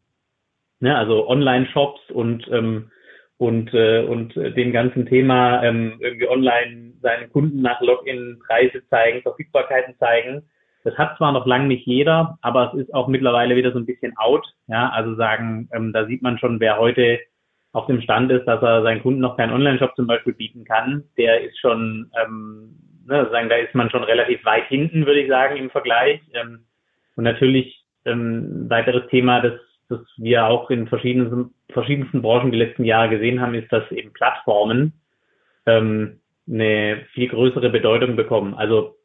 ne, 0.83 0.97
also 0.97 1.27
Online-Shops 1.27 2.11
und 2.11 2.47
ähm, 2.51 2.91
und 3.37 3.73
äh, 3.73 4.03
und 4.03 4.35
dem 4.35 4.71
ganzen 4.71 5.05
Thema 5.05 5.63
ähm, 5.63 5.97
irgendwie 5.99 6.29
online 6.29 6.93
seinen 7.01 7.31
Kunden 7.31 7.61
nach 7.61 7.81
Login 7.81 8.39
Preise 8.45 8.85
zeigen, 8.89 9.21
Verfügbarkeiten 9.21 9.95
zeigen. 9.97 10.43
Das 10.83 10.97
hat 10.97 11.17
zwar 11.17 11.31
noch 11.31 11.45
lange 11.45 11.67
nicht 11.67 11.85
jeder, 11.85 12.37
aber 12.41 12.73
es 12.73 12.81
ist 12.81 12.93
auch 12.93 13.07
mittlerweile 13.07 13.55
wieder 13.55 13.71
so 13.71 13.79
ein 13.79 13.85
bisschen 13.85 14.15
out. 14.17 14.45
Ja, 14.67 14.89
also 14.89 15.15
sagen, 15.15 15.69
ähm, 15.73 15.93
da 15.93 16.05
sieht 16.05 16.21
man 16.21 16.37
schon, 16.37 16.59
wer 16.59 16.77
heute 16.77 17.19
auf 17.71 17.87
dem 17.87 18.01
Stand 18.01 18.31
ist, 18.31 18.45
dass 18.45 18.61
er 18.61 18.83
seinen 18.83 19.01
Kunden 19.01 19.19
noch 19.19 19.37
keinen 19.37 19.53
Online-Shop 19.53 19.95
zum 19.95 20.07
Beispiel 20.07 20.33
bieten 20.33 20.63
kann, 20.63 21.03
der 21.17 21.41
ist 21.41 21.57
schon, 21.59 22.11
ähm, 22.21 22.75
ne, 23.05 23.27
sagen, 23.31 23.49
da 23.49 23.55
ist 23.55 23.73
man 23.73 23.89
schon 23.89 24.03
relativ 24.03 24.45
weit 24.45 24.67
hinten, 24.67 25.05
würde 25.05 25.21
ich 25.21 25.29
sagen, 25.29 25.57
im 25.57 25.69
Vergleich. 25.71 26.21
Ähm, 26.33 26.65
und 27.15 27.23
natürlich 27.23 27.83
ähm, 28.05 28.69
weiteres 28.69 29.07
Thema, 29.09 29.41
das, 29.41 29.53
das 29.89 29.99
wir 30.17 30.45
auch 30.45 30.69
in 30.69 30.87
verschiedenen, 30.87 31.53
verschiedensten 31.69 32.21
Branchen 32.21 32.51
die 32.51 32.57
letzten 32.57 32.83
Jahre 32.83 33.09
gesehen 33.09 33.41
haben, 33.41 33.55
ist, 33.55 33.71
dass 33.71 33.89
eben 33.91 34.13
Plattformen 34.13 34.93
ähm, 35.65 36.19
eine 36.47 37.05
viel 37.13 37.29
größere 37.29 37.69
Bedeutung 37.69 38.15
bekommen. 38.15 38.53
Also 38.53 38.97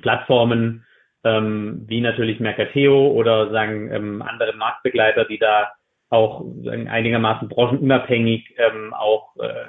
Plattformen 0.00 0.86
ähm, 1.24 1.84
wie 1.86 2.00
natürlich 2.00 2.40
Mercateo 2.40 3.08
oder 3.08 3.50
sagen 3.50 3.90
ähm, 3.92 4.22
andere 4.22 4.54
Marktbegleiter, 4.54 5.24
die 5.24 5.38
da 5.38 5.72
auch 6.08 6.44
sagen, 6.64 6.88
einigermaßen 6.88 7.48
branchenunabhängig 7.48 8.54
ähm, 8.58 8.92
auch 8.94 9.36
äh, 9.36 9.66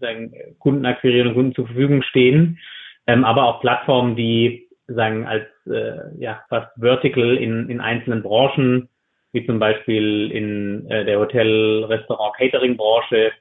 sagen, 0.00 0.32
Kunden 0.58 0.86
akquirieren 0.86 1.28
und 1.28 1.34
Kunden 1.34 1.54
zur 1.54 1.66
Verfügung 1.66 2.02
stehen, 2.02 2.58
ähm, 3.06 3.24
aber 3.24 3.44
auch 3.44 3.60
Plattformen, 3.60 4.16
die 4.16 4.68
sagen 4.86 5.26
als 5.26 5.46
äh, 5.66 6.18
ja 6.18 6.42
fast 6.48 6.70
vertical 6.76 7.36
in, 7.36 7.68
in 7.70 7.80
einzelnen 7.80 8.22
Branchen, 8.22 8.88
wie 9.32 9.46
zum 9.46 9.58
Beispiel 9.58 10.30
in 10.30 10.88
äh, 10.90 11.04
der 11.04 11.18
Hotel, 11.18 11.84
Restaurant, 11.84 12.36
Catering-Branche 12.36 13.32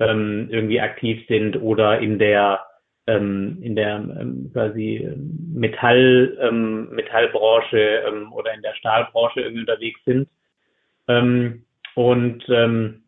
ähm, 0.00 0.48
irgendwie 0.50 0.80
aktiv 0.80 1.24
sind 1.28 1.60
oder 1.60 2.00
in 2.00 2.18
der 2.18 2.60
ähm, 3.06 3.58
in 3.62 3.74
der 3.74 3.96
ähm, 3.96 4.50
quasi 4.52 5.08
Metall 5.52 6.36
ähm, 6.40 6.90
Metallbranche 6.90 8.04
ähm, 8.06 8.32
oder 8.32 8.54
in 8.54 8.62
der 8.62 8.74
Stahlbranche 8.74 9.40
irgendwie 9.40 9.60
unterwegs 9.62 10.00
sind 10.04 10.28
ähm, 11.08 11.64
und 11.94 12.44
ähm, 12.48 13.02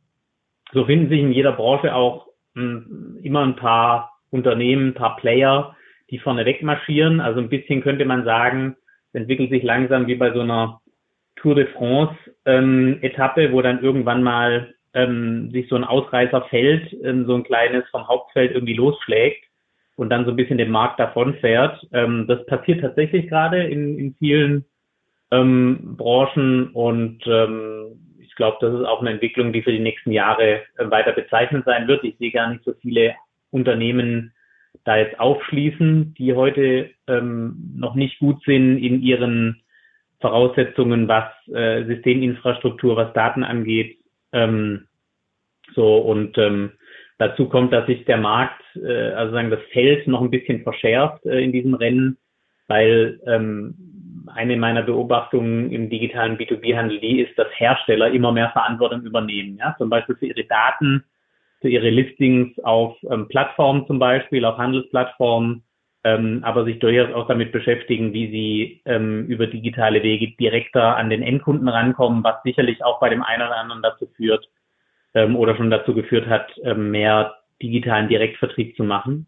so 0.73 0.85
finden 0.85 1.09
sich 1.09 1.21
in 1.21 1.33
jeder 1.33 1.53
Branche 1.53 1.95
auch 1.95 2.29
ähm, 2.57 3.19
immer 3.23 3.43
ein 3.45 3.57
paar 3.57 4.13
Unternehmen, 4.31 4.89
ein 4.89 4.95
paar 4.95 5.17
Player, 5.17 5.77
die 6.11 6.19
vorne 6.19 6.45
wegmarschieren. 6.45 7.21
Also 7.21 7.41
ein 7.41 7.49
bisschen 7.49 7.83
könnte 7.83 8.05
man 8.05 8.25
sagen, 8.25 8.77
es 9.13 9.21
entwickelt 9.21 9.51
sich 9.51 9.63
langsam 9.63 10.07
wie 10.07 10.17
bei 10.17 10.33
so 10.33 10.41
einer 10.41 10.81
Tour 11.37 11.55
de 11.55 11.67
France 11.67 12.17
ähm, 12.45 12.99
Etappe, 13.01 13.53
wo 13.53 13.63
dann 13.63 13.83
irgendwann 13.83 14.23
mal 14.23 14.75
ähm, 14.93 15.51
sich 15.51 15.69
so 15.69 15.77
ein 15.77 15.85
Ausreißerfeld, 15.85 16.97
ähm, 17.05 17.27
so 17.27 17.35
ein 17.35 17.45
kleines 17.45 17.89
vom 17.91 18.07
Hauptfeld 18.09 18.53
irgendwie 18.53 18.75
losschlägt 18.75 19.45
und 19.97 20.11
dann 20.11 20.25
so 20.25 20.31
ein 20.31 20.37
bisschen 20.37 20.59
den 20.59 20.71
Markt 20.71 20.99
davonfährt. 21.01 21.87
Ähm, 21.93 22.27
das 22.27 22.45
passiert 22.47 22.81
tatsächlich 22.81 23.29
gerade 23.29 23.63
in, 23.65 23.99
in 23.99 24.15
vielen 24.15 24.65
ähm, 25.31 25.97
Branchen 25.97 26.69
und 26.73 27.27
ähm, 27.27 28.01
ich 28.19 28.35
glaube, 28.35 28.59
das 28.61 28.75
ist 28.75 28.87
auch 28.87 29.01
eine 29.01 29.11
Entwicklung, 29.11 29.53
die 29.53 29.63
für 29.63 29.73
die 29.73 29.79
nächsten 29.79 30.11
Jahre 30.11 30.63
äh, 30.77 30.91
weiter 30.91 31.13
bezeichnet 31.13 31.65
sein 31.65 31.87
wird. 31.87 32.03
Ich 32.03 32.19
sehe 32.19 32.33
gar 32.33 32.51
nicht 32.51 32.65
so 32.65 32.73
viele 32.81 33.15
Unternehmen 33.51 34.33
da 34.85 34.97
jetzt 34.97 35.19
aufschließen, 35.21 36.15
die 36.15 36.35
heute 36.35 36.91
ähm, 37.07 37.75
noch 37.77 37.95
nicht 37.95 38.19
gut 38.19 38.43
sind 38.45 38.79
in 38.79 39.01
ihren 39.01 39.63
Voraussetzungen, 40.21 41.07
was 41.07 41.27
äh, 41.53 41.85
Systeminfrastruktur, 41.85 42.97
was 42.97 43.13
Daten 43.13 43.45
angeht. 43.45 43.99
Ähm, 44.33 44.89
so 45.75 45.99
und 45.99 46.37
ähm, 46.39 46.73
dazu 47.19 47.49
kommt, 47.49 47.73
dass 47.73 47.87
sich 47.87 48.05
der 48.05 48.19
Markt, 48.19 48.63
äh, 48.77 49.13
also 49.13 49.33
sagen 49.33 49.51
das 49.51 49.63
Feld 49.73 50.07
noch 50.07 50.21
ein 50.21 50.31
bisschen 50.31 50.63
verschärft 50.63 51.25
äh, 51.27 51.41
in 51.41 51.53
diesem 51.53 51.75
Rennen, 51.75 52.19
weil 52.67 53.21
ähm, 53.27 53.75
eine 54.35 54.57
meiner 54.57 54.83
Beobachtungen 54.83 55.71
im 55.71 55.91
digitalen 55.91 56.39
B2B-Handel 56.39 57.01
die 57.01 57.21
ist, 57.21 57.39
dass 57.39 57.49
Hersteller 57.57 58.11
immer 58.11 58.33
mehr 58.33 58.51
Verantwortung 58.51 59.03
übernehmen. 59.03 59.59
Ja, 59.59 59.75
zum 59.79 59.91
Beispiel 59.91 60.17
für 60.17 60.27
ihre 60.27 60.45
Daten, 60.45 61.05
für 61.61 61.69
ihre 61.69 61.91
Listings 61.91 62.59
auf 62.61 62.97
ähm, 63.11 63.29
Plattformen 63.29 63.87
zum 63.87 63.99
Beispiel, 63.99 64.45
auf 64.45 64.59
Handelsplattformen, 64.59 65.63
ähm, 66.05 66.41
aber 66.43 66.65
sich 66.65 66.79
durchaus 66.79 67.15
auch 67.15 67.29
damit 67.29 67.53
beschäftigen, 67.53 68.13
wie 68.13 68.31
sie 68.31 68.83
ähm, 68.87 69.27
über 69.27 69.47
digitale 69.47 70.03
Wege 70.03 70.35
direkter 70.37 70.97
an 70.97 71.11
den 71.11 71.23
Endkunden 71.23 71.69
rankommen, 71.69 72.25
was 72.25 72.43
sicherlich 72.43 72.83
auch 72.85 73.01
bei 73.01 73.09
dem 73.09 73.23
einen 73.23 73.43
oder 73.43 73.57
anderen 73.57 73.83
dazu 73.83 74.07
führt 74.17 74.49
ähm, 75.15 75.37
oder 75.37 75.57
schon 75.57 75.71
dazu 75.71 75.95
geführt 75.95 76.27
hat, 76.27 76.51
ähm, 76.63 76.91
mehr 76.91 77.37
digitalen 77.63 78.09
Direktvertrieb 78.09 78.77
zu 78.77 78.85
machen. 78.85 79.27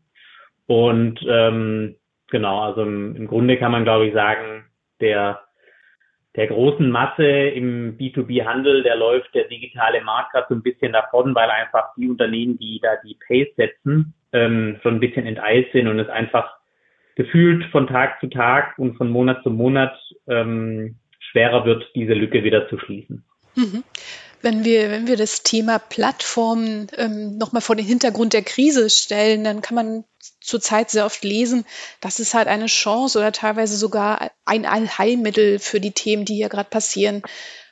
Und 0.67 1.21
ähm, 1.29 1.97
genau, 2.31 2.63
also 2.63 2.83
im, 2.83 3.17
im 3.17 3.27
Grunde 3.27 3.57
kann 3.57 3.73
man, 3.73 3.85
glaube 3.85 4.07
ich, 4.07 4.15
sagen, 4.15 4.65
der 5.01 5.41
der 6.37 6.49
großen 6.49 6.91
Masse 6.91 7.25
im 7.25 7.97
B2B-Handel, 7.97 8.83
der 8.83 8.97
läuft 8.97 9.35
der 9.35 9.49
digitale 9.49 10.03
Markt 10.03 10.33
gerade 10.33 10.47
so 10.51 10.55
ein 10.55 10.63
bisschen 10.63 10.93
davon, 10.93 11.35
weil 11.35 11.49
einfach 11.51 11.95
die 11.97 12.09
Unternehmen, 12.09 12.59
die 12.59 12.79
da 12.83 12.97
die 13.05 13.17
Pace 13.27 13.55
setzen, 13.57 14.13
ähm, 14.33 14.79
schon 14.83 14.97
ein 14.97 15.01
bisschen 15.01 15.27
enteilt 15.27 15.73
sind 15.73 15.89
und 15.89 15.99
es 15.99 16.11
einfach 16.11 16.59
gefühlt 17.15 17.65
von 17.73 17.87
Tag 17.87 18.21
zu 18.21 18.27
Tag 18.27 18.79
und 18.79 18.97
von 18.99 19.09
Monat 19.09 19.43
zu 19.43 19.51
Monat 19.51 19.99
ähm, 20.29 20.97
schwerer 21.31 21.65
wird, 21.65 21.91
diese 21.95 22.13
Lücke 22.13 22.45
wieder 22.45 22.69
zu 22.69 22.79
schließen. 22.79 23.25
Mhm. 23.55 23.83
Wenn 24.43 24.65
wir, 24.65 24.91
wenn 24.91 25.07
wir 25.07 25.17
das 25.17 25.43
Thema 25.43 25.79
Plattformen 25.79 26.89
ähm, 26.97 27.39
nochmal 27.39 27.63
vor 27.63 27.77
den 27.77 27.87
Hintergrund 27.87 28.33
der 28.33 28.43
Krise 28.43 28.91
stellen, 28.91 29.45
dann 29.45 29.63
kann 29.63 29.75
man 29.75 30.05
zurzeit 30.41 30.91
sehr 30.91 31.07
oft 31.07 31.25
lesen, 31.25 31.65
dass 32.01 32.19
es 32.19 32.35
halt 32.35 32.49
eine 32.49 32.67
Chance 32.67 33.19
oder 33.19 33.33
teilweise 33.33 33.77
sogar 33.77 34.31
ein 34.45 34.67
Allheilmittel 34.67 35.59
für 35.59 35.81
die 35.81 35.93
Themen, 35.93 36.25
die 36.25 36.35
hier 36.35 36.49
gerade 36.49 36.71
passieren. 36.71 37.23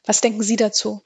Was 0.06 0.20
denken 0.20 0.42
Sie 0.42 0.56
dazu? 0.56 1.02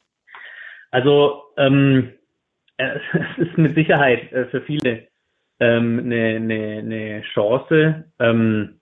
Also 0.91 1.43
ähm, 1.57 2.15
es 2.77 3.03
ist 3.39 3.59
mit 3.59 3.75
Sicherheit 3.75 4.33
äh, 4.33 4.47
für 4.47 4.63
viele 4.63 5.09
ähm, 5.61 5.99
eine, 6.05 6.37
eine, 6.37 6.79
eine 6.79 7.23
Chance. 7.35 8.05
Ähm, 8.19 8.81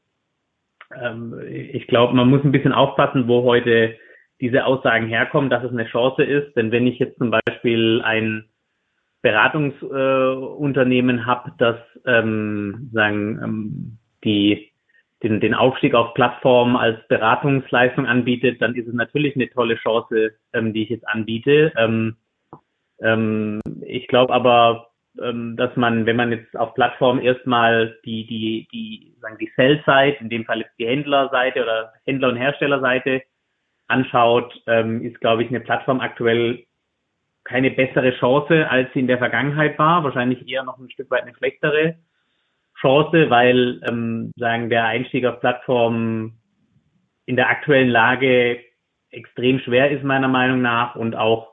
ähm, 0.95 1.40
ich 1.49 1.87
glaube, 1.87 2.14
man 2.14 2.28
muss 2.28 2.45
ein 2.45 2.52
bisschen 2.52 2.73
aufpassen, 2.73 3.28
wo 3.28 3.42
heute 3.42 3.97
diese 4.40 4.64
Aussagen 4.64 5.09
herkommen, 5.09 5.50
dass 5.50 5.64
es 5.64 5.71
eine 5.71 5.87
Chance 5.87 6.23
ist. 6.23 6.55
Denn 6.57 6.71
wenn 6.71 6.87
ich 6.87 6.99
jetzt 6.99 7.19
zum 7.19 7.31
Beispiel 7.31 8.02
ein 8.02 8.49
Beratungsunternehmen 9.23 11.19
äh, 11.19 11.23
habe, 11.23 11.52
das 11.59 11.76
ähm, 12.05 12.90
sagen 12.93 13.40
ähm, 13.43 13.99
die 14.25 14.73
den, 15.23 15.40
den 15.40 15.55
Aufstieg 15.55 15.95
auf 15.95 16.14
Plattformen 16.14 16.76
als 16.76 16.99
Beratungsleistung 17.09 18.07
anbietet, 18.07 18.61
dann 18.61 18.75
ist 18.75 18.87
es 18.87 18.95
natürlich 18.95 19.35
eine 19.35 19.49
tolle 19.49 19.76
Chance, 19.76 20.33
ähm, 20.52 20.73
die 20.73 20.83
ich 20.83 20.90
jetzt 20.90 21.09
anbiete. 21.09 21.73
Ähm, 21.76 22.16
ähm, 23.00 23.61
ich 23.81 24.09
glaube 24.09 24.33
aber, 24.33 24.90
ähm, 25.23 25.57
dass 25.57 25.75
man, 25.76 26.05
wenn 26.07 26.16
man 26.16 26.33
jetzt 26.33 26.57
auf 26.57 26.75
Plattformen 26.75 27.23
erstmal 27.23 27.97
die, 28.05 28.26
die, 28.26 28.69
die, 28.73 29.16
sagen 29.21 29.38
die 29.40 29.50
Sell-Side, 29.57 30.19
in 30.21 30.28
dem 30.28 30.45
Fall 30.45 30.61
jetzt 30.61 30.78
die 30.78 30.87
Händlerseite 30.87 31.62
oder 31.62 31.93
Händler- 32.05 32.28
und 32.28 32.37
Herstellerseite 32.37 33.23
anschaut, 33.88 34.52
ähm, 34.66 35.02
ist, 35.02 35.21
glaube 35.21 35.43
ich, 35.43 35.49
eine 35.49 35.61
Plattform 35.61 36.00
aktuell 36.00 36.64
keine 37.45 37.71
bessere 37.71 38.12
Chance, 38.19 38.69
als 38.69 38.93
sie 38.93 39.00
in 39.00 39.07
der 39.07 39.19
Vergangenheit 39.19 39.78
war. 39.78 40.02
Wahrscheinlich 40.02 40.49
eher 40.49 40.64
noch 40.64 40.78
ein 40.78 40.90
Stück 40.90 41.11
weit 41.11 41.23
eine 41.23 41.35
schlechtere 41.37 41.97
Chance, 42.81 43.31
weil 43.31 43.81
ähm, 43.88 44.33
sagen 44.37 44.69
der 44.69 44.87
Einstieg 44.87 45.25
auf 45.25 45.40
Plattformen 45.40 46.38
in 47.25 47.37
der 47.37 47.49
aktuellen 47.49 47.88
Lage 47.88 48.61
extrem 49.11 49.61
schwer 49.61 49.90
ist 49.90 50.05
meiner 50.05 50.28
Meinung 50.28 50.61
nach 50.61 50.97
und 50.97 51.16
auch 51.16 51.52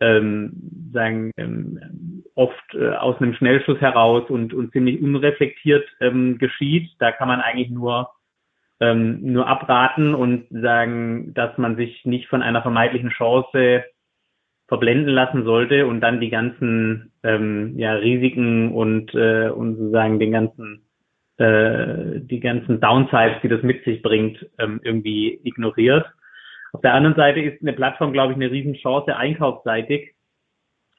ähm, 0.00 0.52
sagen 0.92 1.30
ähm, 1.36 2.24
oft 2.34 2.74
äh, 2.74 2.90
aus 2.90 3.20
einem 3.20 3.34
Schnellschuss 3.34 3.80
heraus 3.80 4.28
und, 4.28 4.54
und 4.54 4.72
ziemlich 4.72 5.02
unreflektiert 5.02 5.88
ähm, 6.00 6.38
geschieht. 6.38 6.90
Da 6.98 7.12
kann 7.12 7.28
man 7.28 7.40
eigentlich 7.40 7.70
nur 7.70 8.10
ähm, 8.80 9.20
nur 9.22 9.46
abraten 9.46 10.14
und 10.14 10.46
sagen, 10.50 11.34
dass 11.34 11.56
man 11.58 11.76
sich 11.76 12.04
nicht 12.04 12.28
von 12.28 12.42
einer 12.42 12.62
vermeintlichen 12.62 13.10
Chance 13.10 13.84
verblenden 14.68 15.12
lassen 15.14 15.44
sollte 15.44 15.86
und 15.86 16.00
dann 16.00 16.20
die 16.20 16.30
ganzen 16.30 17.12
ähm, 17.22 17.78
ja, 17.78 17.94
Risiken 17.94 18.72
und, 18.72 19.14
äh, 19.14 19.48
und 19.48 19.76
sozusagen 19.76 20.18
den 20.18 20.32
ganzen 20.32 20.88
äh, 21.38 22.20
die 22.20 22.40
ganzen 22.40 22.80
Downsides, 22.80 23.40
die 23.42 23.48
das 23.48 23.62
mit 23.62 23.84
sich 23.84 24.02
bringt, 24.02 24.44
ähm, 24.58 24.80
irgendwie 24.82 25.40
ignoriert. 25.44 26.04
Auf 26.72 26.80
der 26.80 26.94
anderen 26.94 27.16
Seite 27.16 27.40
ist 27.40 27.62
eine 27.62 27.72
Plattform, 27.72 28.12
glaube 28.12 28.32
ich, 28.32 28.36
eine 28.36 28.50
Riesenchance 28.50 29.16
einkaufsseitig, 29.16 30.14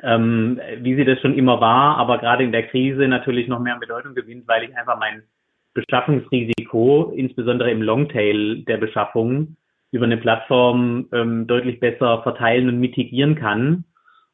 ähm, 0.01 0.59
wie 0.77 0.95
sie 0.95 1.03
das 1.03 1.19
schon 1.19 1.37
immer 1.37 1.59
war, 1.59 1.97
aber 1.97 2.19
gerade 2.19 2.45
in 2.45 2.53
der 2.53 2.67
Krise 2.67 3.07
natürlich 3.09 3.49
noch 3.49 3.59
mehr 3.59 3.73
an 3.73 3.81
Bedeutung 3.81 4.15
gewinnt, 4.15 4.47
weil 4.47 4.63
ich 4.63 4.75
einfach 4.77 4.97
mein 4.97 5.23
Beschaffungsrisiko, 5.73 7.13
insbesondere 7.15 7.71
im 7.71 7.81
Longtail 7.81 8.63
der 8.63 8.77
Beschaffung, 8.77 9.55
über 9.91 10.05
eine 10.05 10.17
Plattform 10.17 11.07
ähm, 11.13 11.47
deutlich 11.47 11.79
besser 11.79 12.21
verteilen 12.21 12.69
und 12.69 12.79
mitigieren 12.79 13.35
kann. 13.35 13.85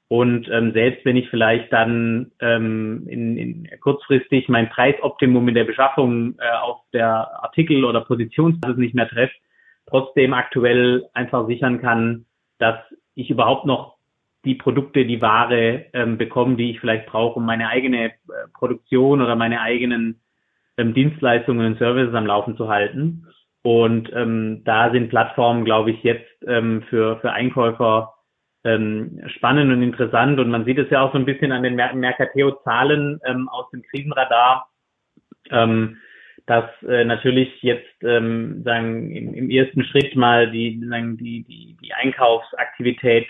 Und 0.07 0.47
ähm, 0.51 0.71
selbst 0.73 1.03
wenn 1.05 1.17
ich 1.17 1.29
vielleicht 1.29 1.73
dann 1.73 2.31
ähm, 2.39 3.07
in, 3.07 3.37
in 3.37 3.67
kurzfristig 3.81 4.49
mein 4.49 4.69
Preisoptimum 4.69 5.47
in 5.47 5.55
der 5.55 5.63
Beschaffung 5.63 6.35
äh, 6.37 6.57
auf 6.61 6.81
der 6.93 7.43
Artikel- 7.43 7.85
oder 7.85 8.01
Positionsbasis 8.01 8.77
nicht 8.77 8.93
mehr 8.93 9.07
treffe, 9.07 9.33
trotzdem 9.87 10.33
aktuell 10.33 11.05
einfach 11.13 11.47
sichern 11.47 11.81
kann, 11.81 12.25
dass 12.59 12.77
ich 13.15 13.29
überhaupt 13.29 13.65
noch 13.65 13.95
die 14.43 14.55
Produkte, 14.55 15.05
die 15.05 15.21
Ware 15.21 15.85
ähm, 15.93 16.17
bekomme, 16.17 16.55
die 16.55 16.71
ich 16.71 16.79
vielleicht 16.79 17.07
brauche, 17.07 17.39
um 17.39 17.45
meine 17.45 17.69
eigene 17.69 18.05
äh, 18.05 18.11
Produktion 18.53 19.21
oder 19.21 19.35
meine 19.35 19.61
eigenen 19.61 20.21
ähm, 20.77 20.93
Dienstleistungen 20.93 21.65
und 21.65 21.79
Services 21.79 22.13
am 22.13 22.25
Laufen 22.25 22.57
zu 22.57 22.69
halten. 22.69 23.27
Und 23.63 24.11
ähm, 24.13 24.61
da 24.63 24.91
sind 24.91 25.09
Plattformen, 25.09 25.65
glaube 25.65 25.91
ich, 25.91 26.03
jetzt 26.03 26.29
ähm, 26.45 26.83
für, 26.89 27.17
für 27.21 27.31
Einkäufer 27.31 28.13
ähm, 28.63 29.21
spannend 29.27 29.71
und 29.71 29.81
interessant. 29.81 30.39
Und 30.39 30.49
man 30.49 30.65
sieht 30.65 30.77
es 30.77 30.89
ja 30.89 31.01
auch 31.01 31.11
so 31.11 31.17
ein 31.17 31.25
bisschen 31.25 31.51
an 31.51 31.63
den 31.63 31.75
Mer 31.75 31.93
Mercateo-Zahlen 31.95 33.19
ähm, 33.25 33.49
aus 33.49 33.69
dem 33.71 33.81
Krisenradar, 33.83 34.69
ähm, 35.49 35.97
dass 36.45 36.65
äh, 36.83 37.05
natürlich 37.05 37.61
jetzt 37.63 38.03
ähm, 38.03 38.61
sagen 38.63 39.15
im, 39.15 39.33
im 39.33 39.49
ersten 39.49 39.83
Schritt 39.83 40.15
mal 40.15 40.51
die, 40.51 40.79
sagen, 40.87 41.17
die, 41.17 41.43
die, 41.43 41.77
die 41.81 41.93
Einkaufsaktivität 41.93 43.27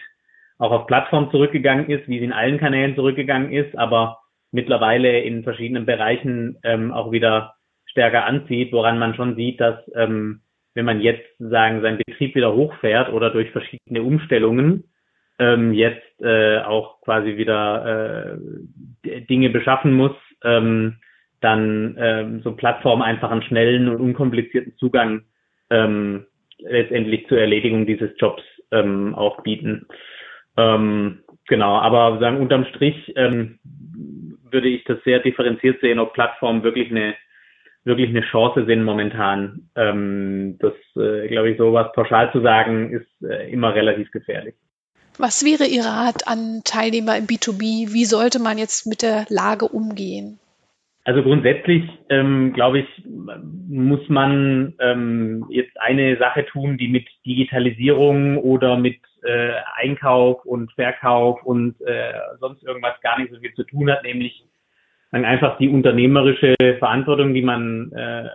auch 0.58 0.71
auf 0.71 0.88
Plattform 0.88 1.31
zurückgegangen 1.31 1.89
ist, 1.89 2.08
wie 2.08 2.19
sie 2.19 2.25
in 2.25 2.34
allen 2.34 2.58
Kanälen 2.58 2.95
zurückgegangen 2.95 3.51
ist, 3.51 3.77
aber 3.77 4.19
mittlerweile 4.55 5.21
in 5.21 5.43
verschiedenen 5.43 5.85
Bereichen 5.85 6.57
ähm, 6.63 6.91
auch 6.91 7.11
wieder 7.11 7.55
stärker 7.85 8.25
anzieht, 8.25 8.71
woran 8.71 8.97
man 8.97 9.13
schon 9.13 9.35
sieht, 9.35 9.59
dass 9.59 9.77
ähm, 9.93 10.41
wenn 10.73 10.85
man 10.85 11.01
jetzt 11.01 11.25
sagen 11.37 11.81
seinen 11.81 11.99
Betrieb 12.05 12.35
wieder 12.35 12.53
hochfährt 12.53 13.11
oder 13.11 13.29
durch 13.29 13.51
verschiedene 13.51 14.01
Umstellungen 14.01 14.85
ähm, 15.39 15.73
jetzt 15.73 16.21
äh, 16.21 16.59
auch 16.59 17.01
quasi 17.01 17.37
wieder 17.37 18.37
äh, 19.05 19.21
Dinge 19.21 19.49
beschaffen 19.49 19.93
muss, 19.93 20.15
ähm, 20.43 20.97
dann 21.41 21.95
ähm, 21.99 22.41
so 22.41 22.53
Plattformen 22.53 23.03
einfach 23.03 23.31
einen 23.31 23.43
schnellen 23.43 23.89
und 23.89 23.97
unkomplizierten 23.97 24.75
Zugang 24.77 25.23
ähm, 25.69 26.25
letztendlich 26.59 27.27
zur 27.27 27.39
Erledigung 27.39 27.85
dieses 27.85 28.11
Jobs 28.17 28.43
ähm, 28.71 29.13
auch 29.15 29.43
bieten. 29.43 29.87
Ähm, 30.57 31.19
genau, 31.47 31.75
aber 31.77 32.19
sagen 32.19 32.39
unterm 32.39 32.65
Strich 32.65 33.13
ähm, 33.15 33.59
würde 34.51 34.69
ich 34.69 34.84
das 34.86 34.97
sehr 35.03 35.19
differenziert 35.19 35.81
sehen, 35.81 35.99
ob 35.99 36.13
Plattformen 36.13 36.63
wirklich 36.63 36.91
eine 36.91 37.15
wirklich 37.86 38.10
eine 38.10 38.21
Chance 38.21 38.65
sind 38.65 38.84
momentan. 38.84 39.69
Ähm, 39.75 40.58
das, 40.60 40.73
äh, 40.95 41.27
glaube 41.27 41.51
ich, 41.51 41.58
sowas 41.58 41.91
pauschal 41.93 42.31
zu 42.31 42.41
sagen, 42.41 42.91
ist 42.91 43.29
äh, 43.29 43.51
immer 43.51 43.73
relativ 43.73 44.12
gefährlich. 44.12 44.55
Was 45.17 45.45
wäre 45.45 45.65
Ihr 45.65 45.86
Rat 45.86 46.27
an 46.27 46.62
Teilnehmer 46.65 47.15
im 47.17 47.27
B2B? 47.27 47.93
Wie 47.93 48.05
sollte 48.05 48.39
man 48.39 48.58
jetzt 48.58 48.86
mit 48.86 49.01
der 49.01 49.25
Lage 49.29 49.67
umgehen? 49.67 50.39
Also 51.05 51.21
grundsätzlich, 51.21 51.83
ähm, 52.09 52.51
glaube 52.53 52.79
ich, 52.79 52.87
muss 53.69 54.09
man 54.09 54.73
ähm, 54.79 55.45
jetzt 55.49 55.79
eine 55.79 56.17
Sache 56.17 56.47
tun, 56.47 56.79
die 56.79 56.87
mit 56.87 57.07
Digitalisierung 57.27 58.39
oder 58.39 58.75
mit 58.75 58.97
äh, 59.23 59.51
Einkauf 59.75 60.43
und 60.45 60.71
Verkauf 60.73 61.43
und 61.43 61.79
äh, 61.81 62.11
sonst 62.39 62.63
irgendwas 62.63 62.99
gar 63.01 63.19
nicht 63.19 63.31
so 63.31 63.39
viel 63.39 63.53
zu 63.53 63.63
tun 63.65 63.91
hat, 63.91 64.03
nämlich 64.03 64.45
dann 65.11 65.25
einfach 65.25 65.59
die 65.59 65.69
unternehmerische 65.69 66.55
Verantwortung, 66.79 67.35
die 67.35 67.43
man 67.43 67.91
äh, 67.91 68.27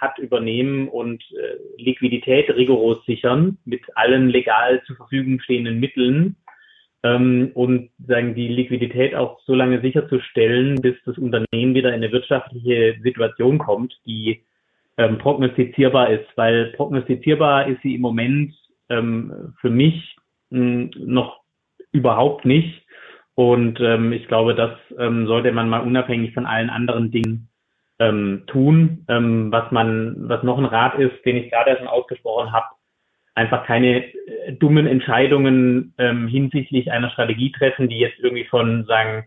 hat, 0.00 0.18
übernehmen 0.18 0.88
und 0.88 1.22
äh, 1.32 1.82
Liquidität 1.82 2.48
rigoros 2.48 3.04
sichern 3.04 3.58
mit 3.66 3.82
allen 3.94 4.30
legal 4.30 4.82
zur 4.86 4.96
Verfügung 4.96 5.38
stehenden 5.40 5.80
Mitteln 5.80 6.36
ähm, 7.14 7.50
und 7.54 7.90
sagen 8.06 8.34
die 8.34 8.48
Liquidität 8.48 9.14
auch 9.14 9.40
so 9.46 9.54
lange 9.54 9.80
sicherzustellen, 9.80 10.80
bis 10.80 10.96
das 11.04 11.18
Unternehmen 11.18 11.74
wieder 11.74 11.90
in 11.90 12.02
eine 12.02 12.12
wirtschaftliche 12.12 12.96
Situation 13.02 13.58
kommt, 13.58 13.94
die 14.06 14.42
ähm, 14.96 15.18
prognostizierbar 15.18 16.10
ist, 16.10 16.26
weil 16.36 16.72
prognostizierbar 16.76 17.68
ist 17.68 17.82
sie 17.82 17.94
im 17.94 18.00
Moment 18.00 18.54
ähm, 18.88 19.54
für 19.60 19.70
mich 19.70 20.16
mh, 20.50 20.90
noch 20.98 21.40
überhaupt 21.92 22.44
nicht 22.44 22.86
und 23.36 23.78
ähm, 23.80 24.14
ich 24.14 24.26
glaube, 24.28 24.54
das 24.54 24.72
ähm, 24.98 25.26
sollte 25.26 25.52
man 25.52 25.68
mal 25.68 25.82
unabhängig 25.82 26.32
von 26.32 26.46
allen 26.46 26.70
anderen 26.70 27.10
Dingen 27.10 27.48
ähm, 27.98 28.44
tun. 28.46 29.04
Ähm, 29.08 29.52
was 29.52 29.70
man, 29.70 30.26
was 30.26 30.42
noch 30.42 30.56
ein 30.56 30.64
Rat 30.64 30.98
ist, 30.98 31.22
den 31.26 31.36
ich 31.36 31.50
gerade 31.50 31.76
schon 31.76 31.86
ausgesprochen 31.86 32.52
habe, 32.52 32.64
einfach 33.36 33.64
keine 33.66 34.04
äh, 34.04 34.52
dummen 34.54 34.86
Entscheidungen 34.86 35.94
ähm, 35.98 36.26
hinsichtlich 36.26 36.90
einer 36.90 37.10
Strategie 37.10 37.52
treffen, 37.52 37.88
die 37.88 37.98
jetzt 37.98 38.18
irgendwie 38.18 38.46
von 38.46 38.84
sagen 38.86 39.26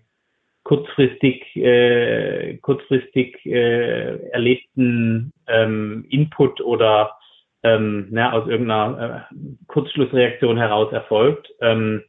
kurzfristig 0.63 1.55
äh, 1.55 2.57
kurzfristig 2.57 3.45
äh, 3.45 4.29
erlebten 4.31 5.31
ähm, 5.47 6.05
Input 6.09 6.59
oder 6.61 7.17
ähm, 7.63 8.07
na, 8.11 8.33
aus 8.33 8.47
irgendeiner 8.47 9.27
äh, 9.31 9.37
Kurzschlussreaktion 9.67 10.57
heraus 10.57 10.91
erfolgt. 10.91 11.49
Ähm, 11.61 12.03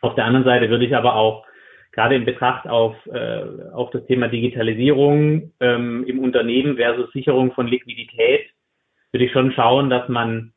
auf 0.00 0.14
der 0.14 0.26
anderen 0.26 0.44
Seite 0.44 0.68
würde 0.68 0.84
ich 0.84 0.94
aber 0.94 1.14
auch 1.14 1.44
gerade 1.92 2.14
in 2.16 2.24
Betracht 2.24 2.66
auf, 2.68 2.94
äh, 3.06 3.44
auf 3.72 3.90
das 3.90 4.04
Thema 4.06 4.28
Digitalisierung 4.28 5.52
ähm, 5.60 6.04
im 6.06 6.18
Unternehmen 6.18 6.76
versus 6.76 7.12
Sicherung 7.12 7.52
von 7.52 7.68
Liquidität, 7.68 8.46
würde 9.12 9.26
ich 9.26 9.32
schon 9.32 9.52
schauen, 9.52 9.90
dass 9.90 10.08
man 10.08 10.52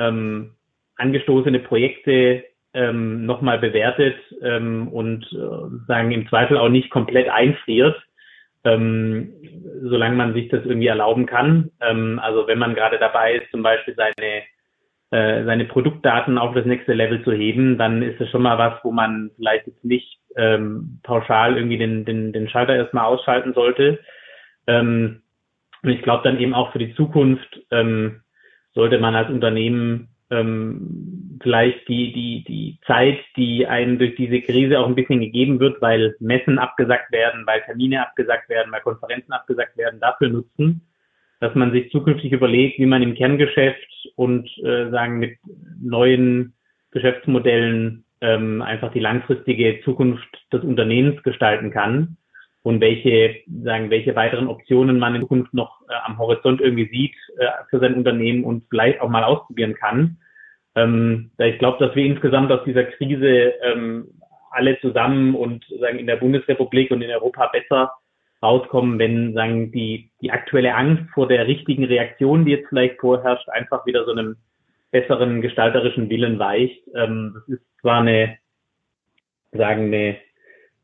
ähm, 0.00 0.52
angestoßene 0.96 1.60
Projekte 1.60 2.44
ähm, 2.72 3.26
nochmal 3.26 3.58
bewertet 3.58 4.16
ähm, 4.42 4.88
und 4.88 5.24
äh, 5.32 5.86
sagen 5.86 6.12
im 6.12 6.28
Zweifel 6.28 6.56
auch 6.56 6.68
nicht 6.68 6.90
komplett 6.90 7.28
einfriert, 7.28 7.96
ähm, 8.64 9.32
solange 9.82 10.16
man 10.16 10.34
sich 10.34 10.48
das 10.48 10.64
irgendwie 10.64 10.86
erlauben 10.86 11.26
kann. 11.26 11.70
Ähm, 11.80 12.20
also 12.22 12.46
wenn 12.46 12.58
man 12.58 12.74
gerade 12.74 12.98
dabei 12.98 13.36
ist, 13.36 13.50
zum 13.50 13.62
Beispiel 13.62 13.94
seine 13.94 14.42
äh, 15.12 15.44
seine 15.44 15.64
Produktdaten 15.64 16.38
auf 16.38 16.54
das 16.54 16.66
nächste 16.66 16.92
Level 16.92 17.24
zu 17.24 17.32
heben, 17.32 17.78
dann 17.78 18.02
ist 18.02 18.20
es 18.20 18.30
schon 18.30 18.42
mal 18.42 18.58
was, 18.58 18.74
wo 18.84 18.92
man 18.92 19.32
vielleicht 19.34 19.66
jetzt 19.66 19.84
nicht 19.84 20.20
ähm, 20.36 21.00
pauschal 21.02 21.56
irgendwie 21.56 21.78
den, 21.78 22.04
den, 22.04 22.32
den 22.32 22.48
Schalter 22.48 22.76
erstmal 22.76 23.06
ausschalten 23.06 23.52
sollte. 23.52 23.98
Ähm, 24.68 25.22
und 25.82 25.90
ich 25.90 26.02
glaube 26.02 26.22
dann 26.22 26.38
eben 26.38 26.54
auch 26.54 26.70
für 26.70 26.78
die 26.78 26.94
Zukunft 26.94 27.60
ähm, 27.72 28.20
sollte 28.74 28.98
man 28.98 29.14
als 29.14 29.30
Unternehmen 29.30 30.08
ähm, 30.30 31.38
vielleicht 31.42 31.88
die, 31.88 32.12
die, 32.12 32.44
die 32.44 32.78
Zeit, 32.86 33.18
die 33.36 33.66
einem 33.66 33.98
durch 33.98 34.14
diese 34.14 34.40
Krise 34.40 34.78
auch 34.78 34.86
ein 34.86 34.94
bisschen 34.94 35.20
gegeben 35.20 35.58
wird, 35.58 35.80
weil 35.82 36.14
Messen 36.20 36.58
abgesagt 36.58 37.10
werden, 37.12 37.46
weil 37.46 37.62
Termine 37.62 38.02
abgesagt 38.02 38.48
werden, 38.48 38.70
weil 38.72 38.80
Konferenzen 38.82 39.32
abgesagt 39.32 39.76
werden, 39.76 40.00
dafür 40.00 40.28
nutzen, 40.28 40.82
dass 41.40 41.54
man 41.54 41.72
sich 41.72 41.90
zukünftig 41.90 42.32
überlegt, 42.32 42.78
wie 42.78 42.86
man 42.86 43.02
im 43.02 43.14
Kerngeschäft 43.14 44.08
und 44.16 44.46
äh, 44.58 44.90
sagen 44.90 45.18
mit 45.18 45.38
neuen 45.80 46.54
Geschäftsmodellen 46.92 48.04
ähm, 48.20 48.62
einfach 48.62 48.92
die 48.92 49.00
langfristige 49.00 49.80
Zukunft 49.84 50.28
des 50.52 50.62
Unternehmens 50.62 51.22
gestalten 51.22 51.70
kann 51.70 52.18
und 52.62 52.80
welche, 52.80 53.36
sagen, 53.62 53.90
welche 53.90 54.14
weiteren 54.14 54.48
Optionen 54.48 54.98
man 54.98 55.14
in 55.14 55.22
Zukunft 55.22 55.54
noch 55.54 55.80
äh, 55.88 55.94
am 56.04 56.18
Horizont 56.18 56.60
irgendwie 56.60 56.88
sieht 56.88 57.14
äh, 57.38 57.46
für 57.70 57.80
sein 57.80 57.94
Unternehmen 57.94 58.44
und 58.44 58.64
vielleicht 58.68 59.00
auch 59.00 59.08
mal 59.08 59.24
ausprobieren 59.24 59.74
kann. 59.74 60.18
Ähm, 60.74 61.30
da 61.38 61.46
ich 61.46 61.58
glaube, 61.58 61.84
dass 61.84 61.96
wir 61.96 62.04
insgesamt 62.04 62.52
aus 62.52 62.64
dieser 62.64 62.84
Krise 62.84 63.54
ähm, 63.62 64.08
alle 64.50 64.78
zusammen 64.80 65.34
und 65.34 65.64
sagen 65.80 65.98
in 65.98 66.06
der 66.06 66.16
Bundesrepublik 66.16 66.90
und 66.90 67.02
in 67.02 67.10
Europa 67.10 67.46
besser 67.48 67.92
rauskommen, 68.42 68.98
wenn 68.98 69.32
sagen 69.32 69.72
die 69.72 70.10
die 70.20 70.30
aktuelle 70.30 70.74
Angst 70.74 71.04
vor 71.14 71.28
der 71.28 71.46
richtigen 71.46 71.84
Reaktion, 71.84 72.44
die 72.44 72.52
jetzt 72.52 72.68
vielleicht 72.68 72.98
vorherrscht, 72.98 73.48
einfach 73.48 73.86
wieder 73.86 74.04
so 74.04 74.12
einem 74.12 74.36
besseren 74.90 75.40
gestalterischen 75.40 76.10
Willen 76.10 76.38
weicht. 76.38 76.82
Ähm, 76.94 77.32
das 77.34 77.48
ist 77.58 77.80
zwar 77.80 78.00
eine 78.00 78.38
sagen 79.52 79.86
eine 79.86 80.16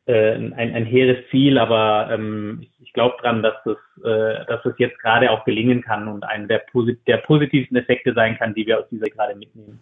äh, 0.07 0.35
ein, 0.35 0.53
ein 0.55 0.87
hehres 0.87 1.19
Ziel, 1.31 1.59
aber 1.59 2.11
ähm, 2.13 2.61
ich, 2.63 2.71
ich 2.87 2.93
glaube 2.93 3.17
dran, 3.21 3.43
dass 3.43 3.55
es, 3.67 4.05
äh, 4.05 4.47
dass 4.47 4.65
es 4.65 4.75
jetzt 4.79 4.99
gerade 5.01 5.31
auch 5.31 5.45
gelingen 5.45 5.83
kann 5.83 6.09
und 6.09 6.25
einer 6.25 6.47
der, 6.47 6.59
posit 6.59 7.07
der 7.07 7.19
positivsten 7.19 7.77
Effekte 7.77 8.15
sein 8.15 8.39
kann, 8.39 8.55
die 8.55 8.67
wir 8.67 8.79
aus 8.79 8.89
dieser 8.91 9.09
gerade 9.09 9.35
mitnehmen. 9.35 9.81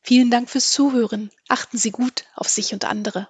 Vielen 0.00 0.30
Dank 0.30 0.48
fürs 0.48 0.72
Zuhören. 0.72 1.30
Achten 1.48 1.76
Sie 1.76 1.90
gut 1.90 2.24
auf 2.34 2.48
sich 2.48 2.72
und 2.72 2.86
andere. 2.86 3.28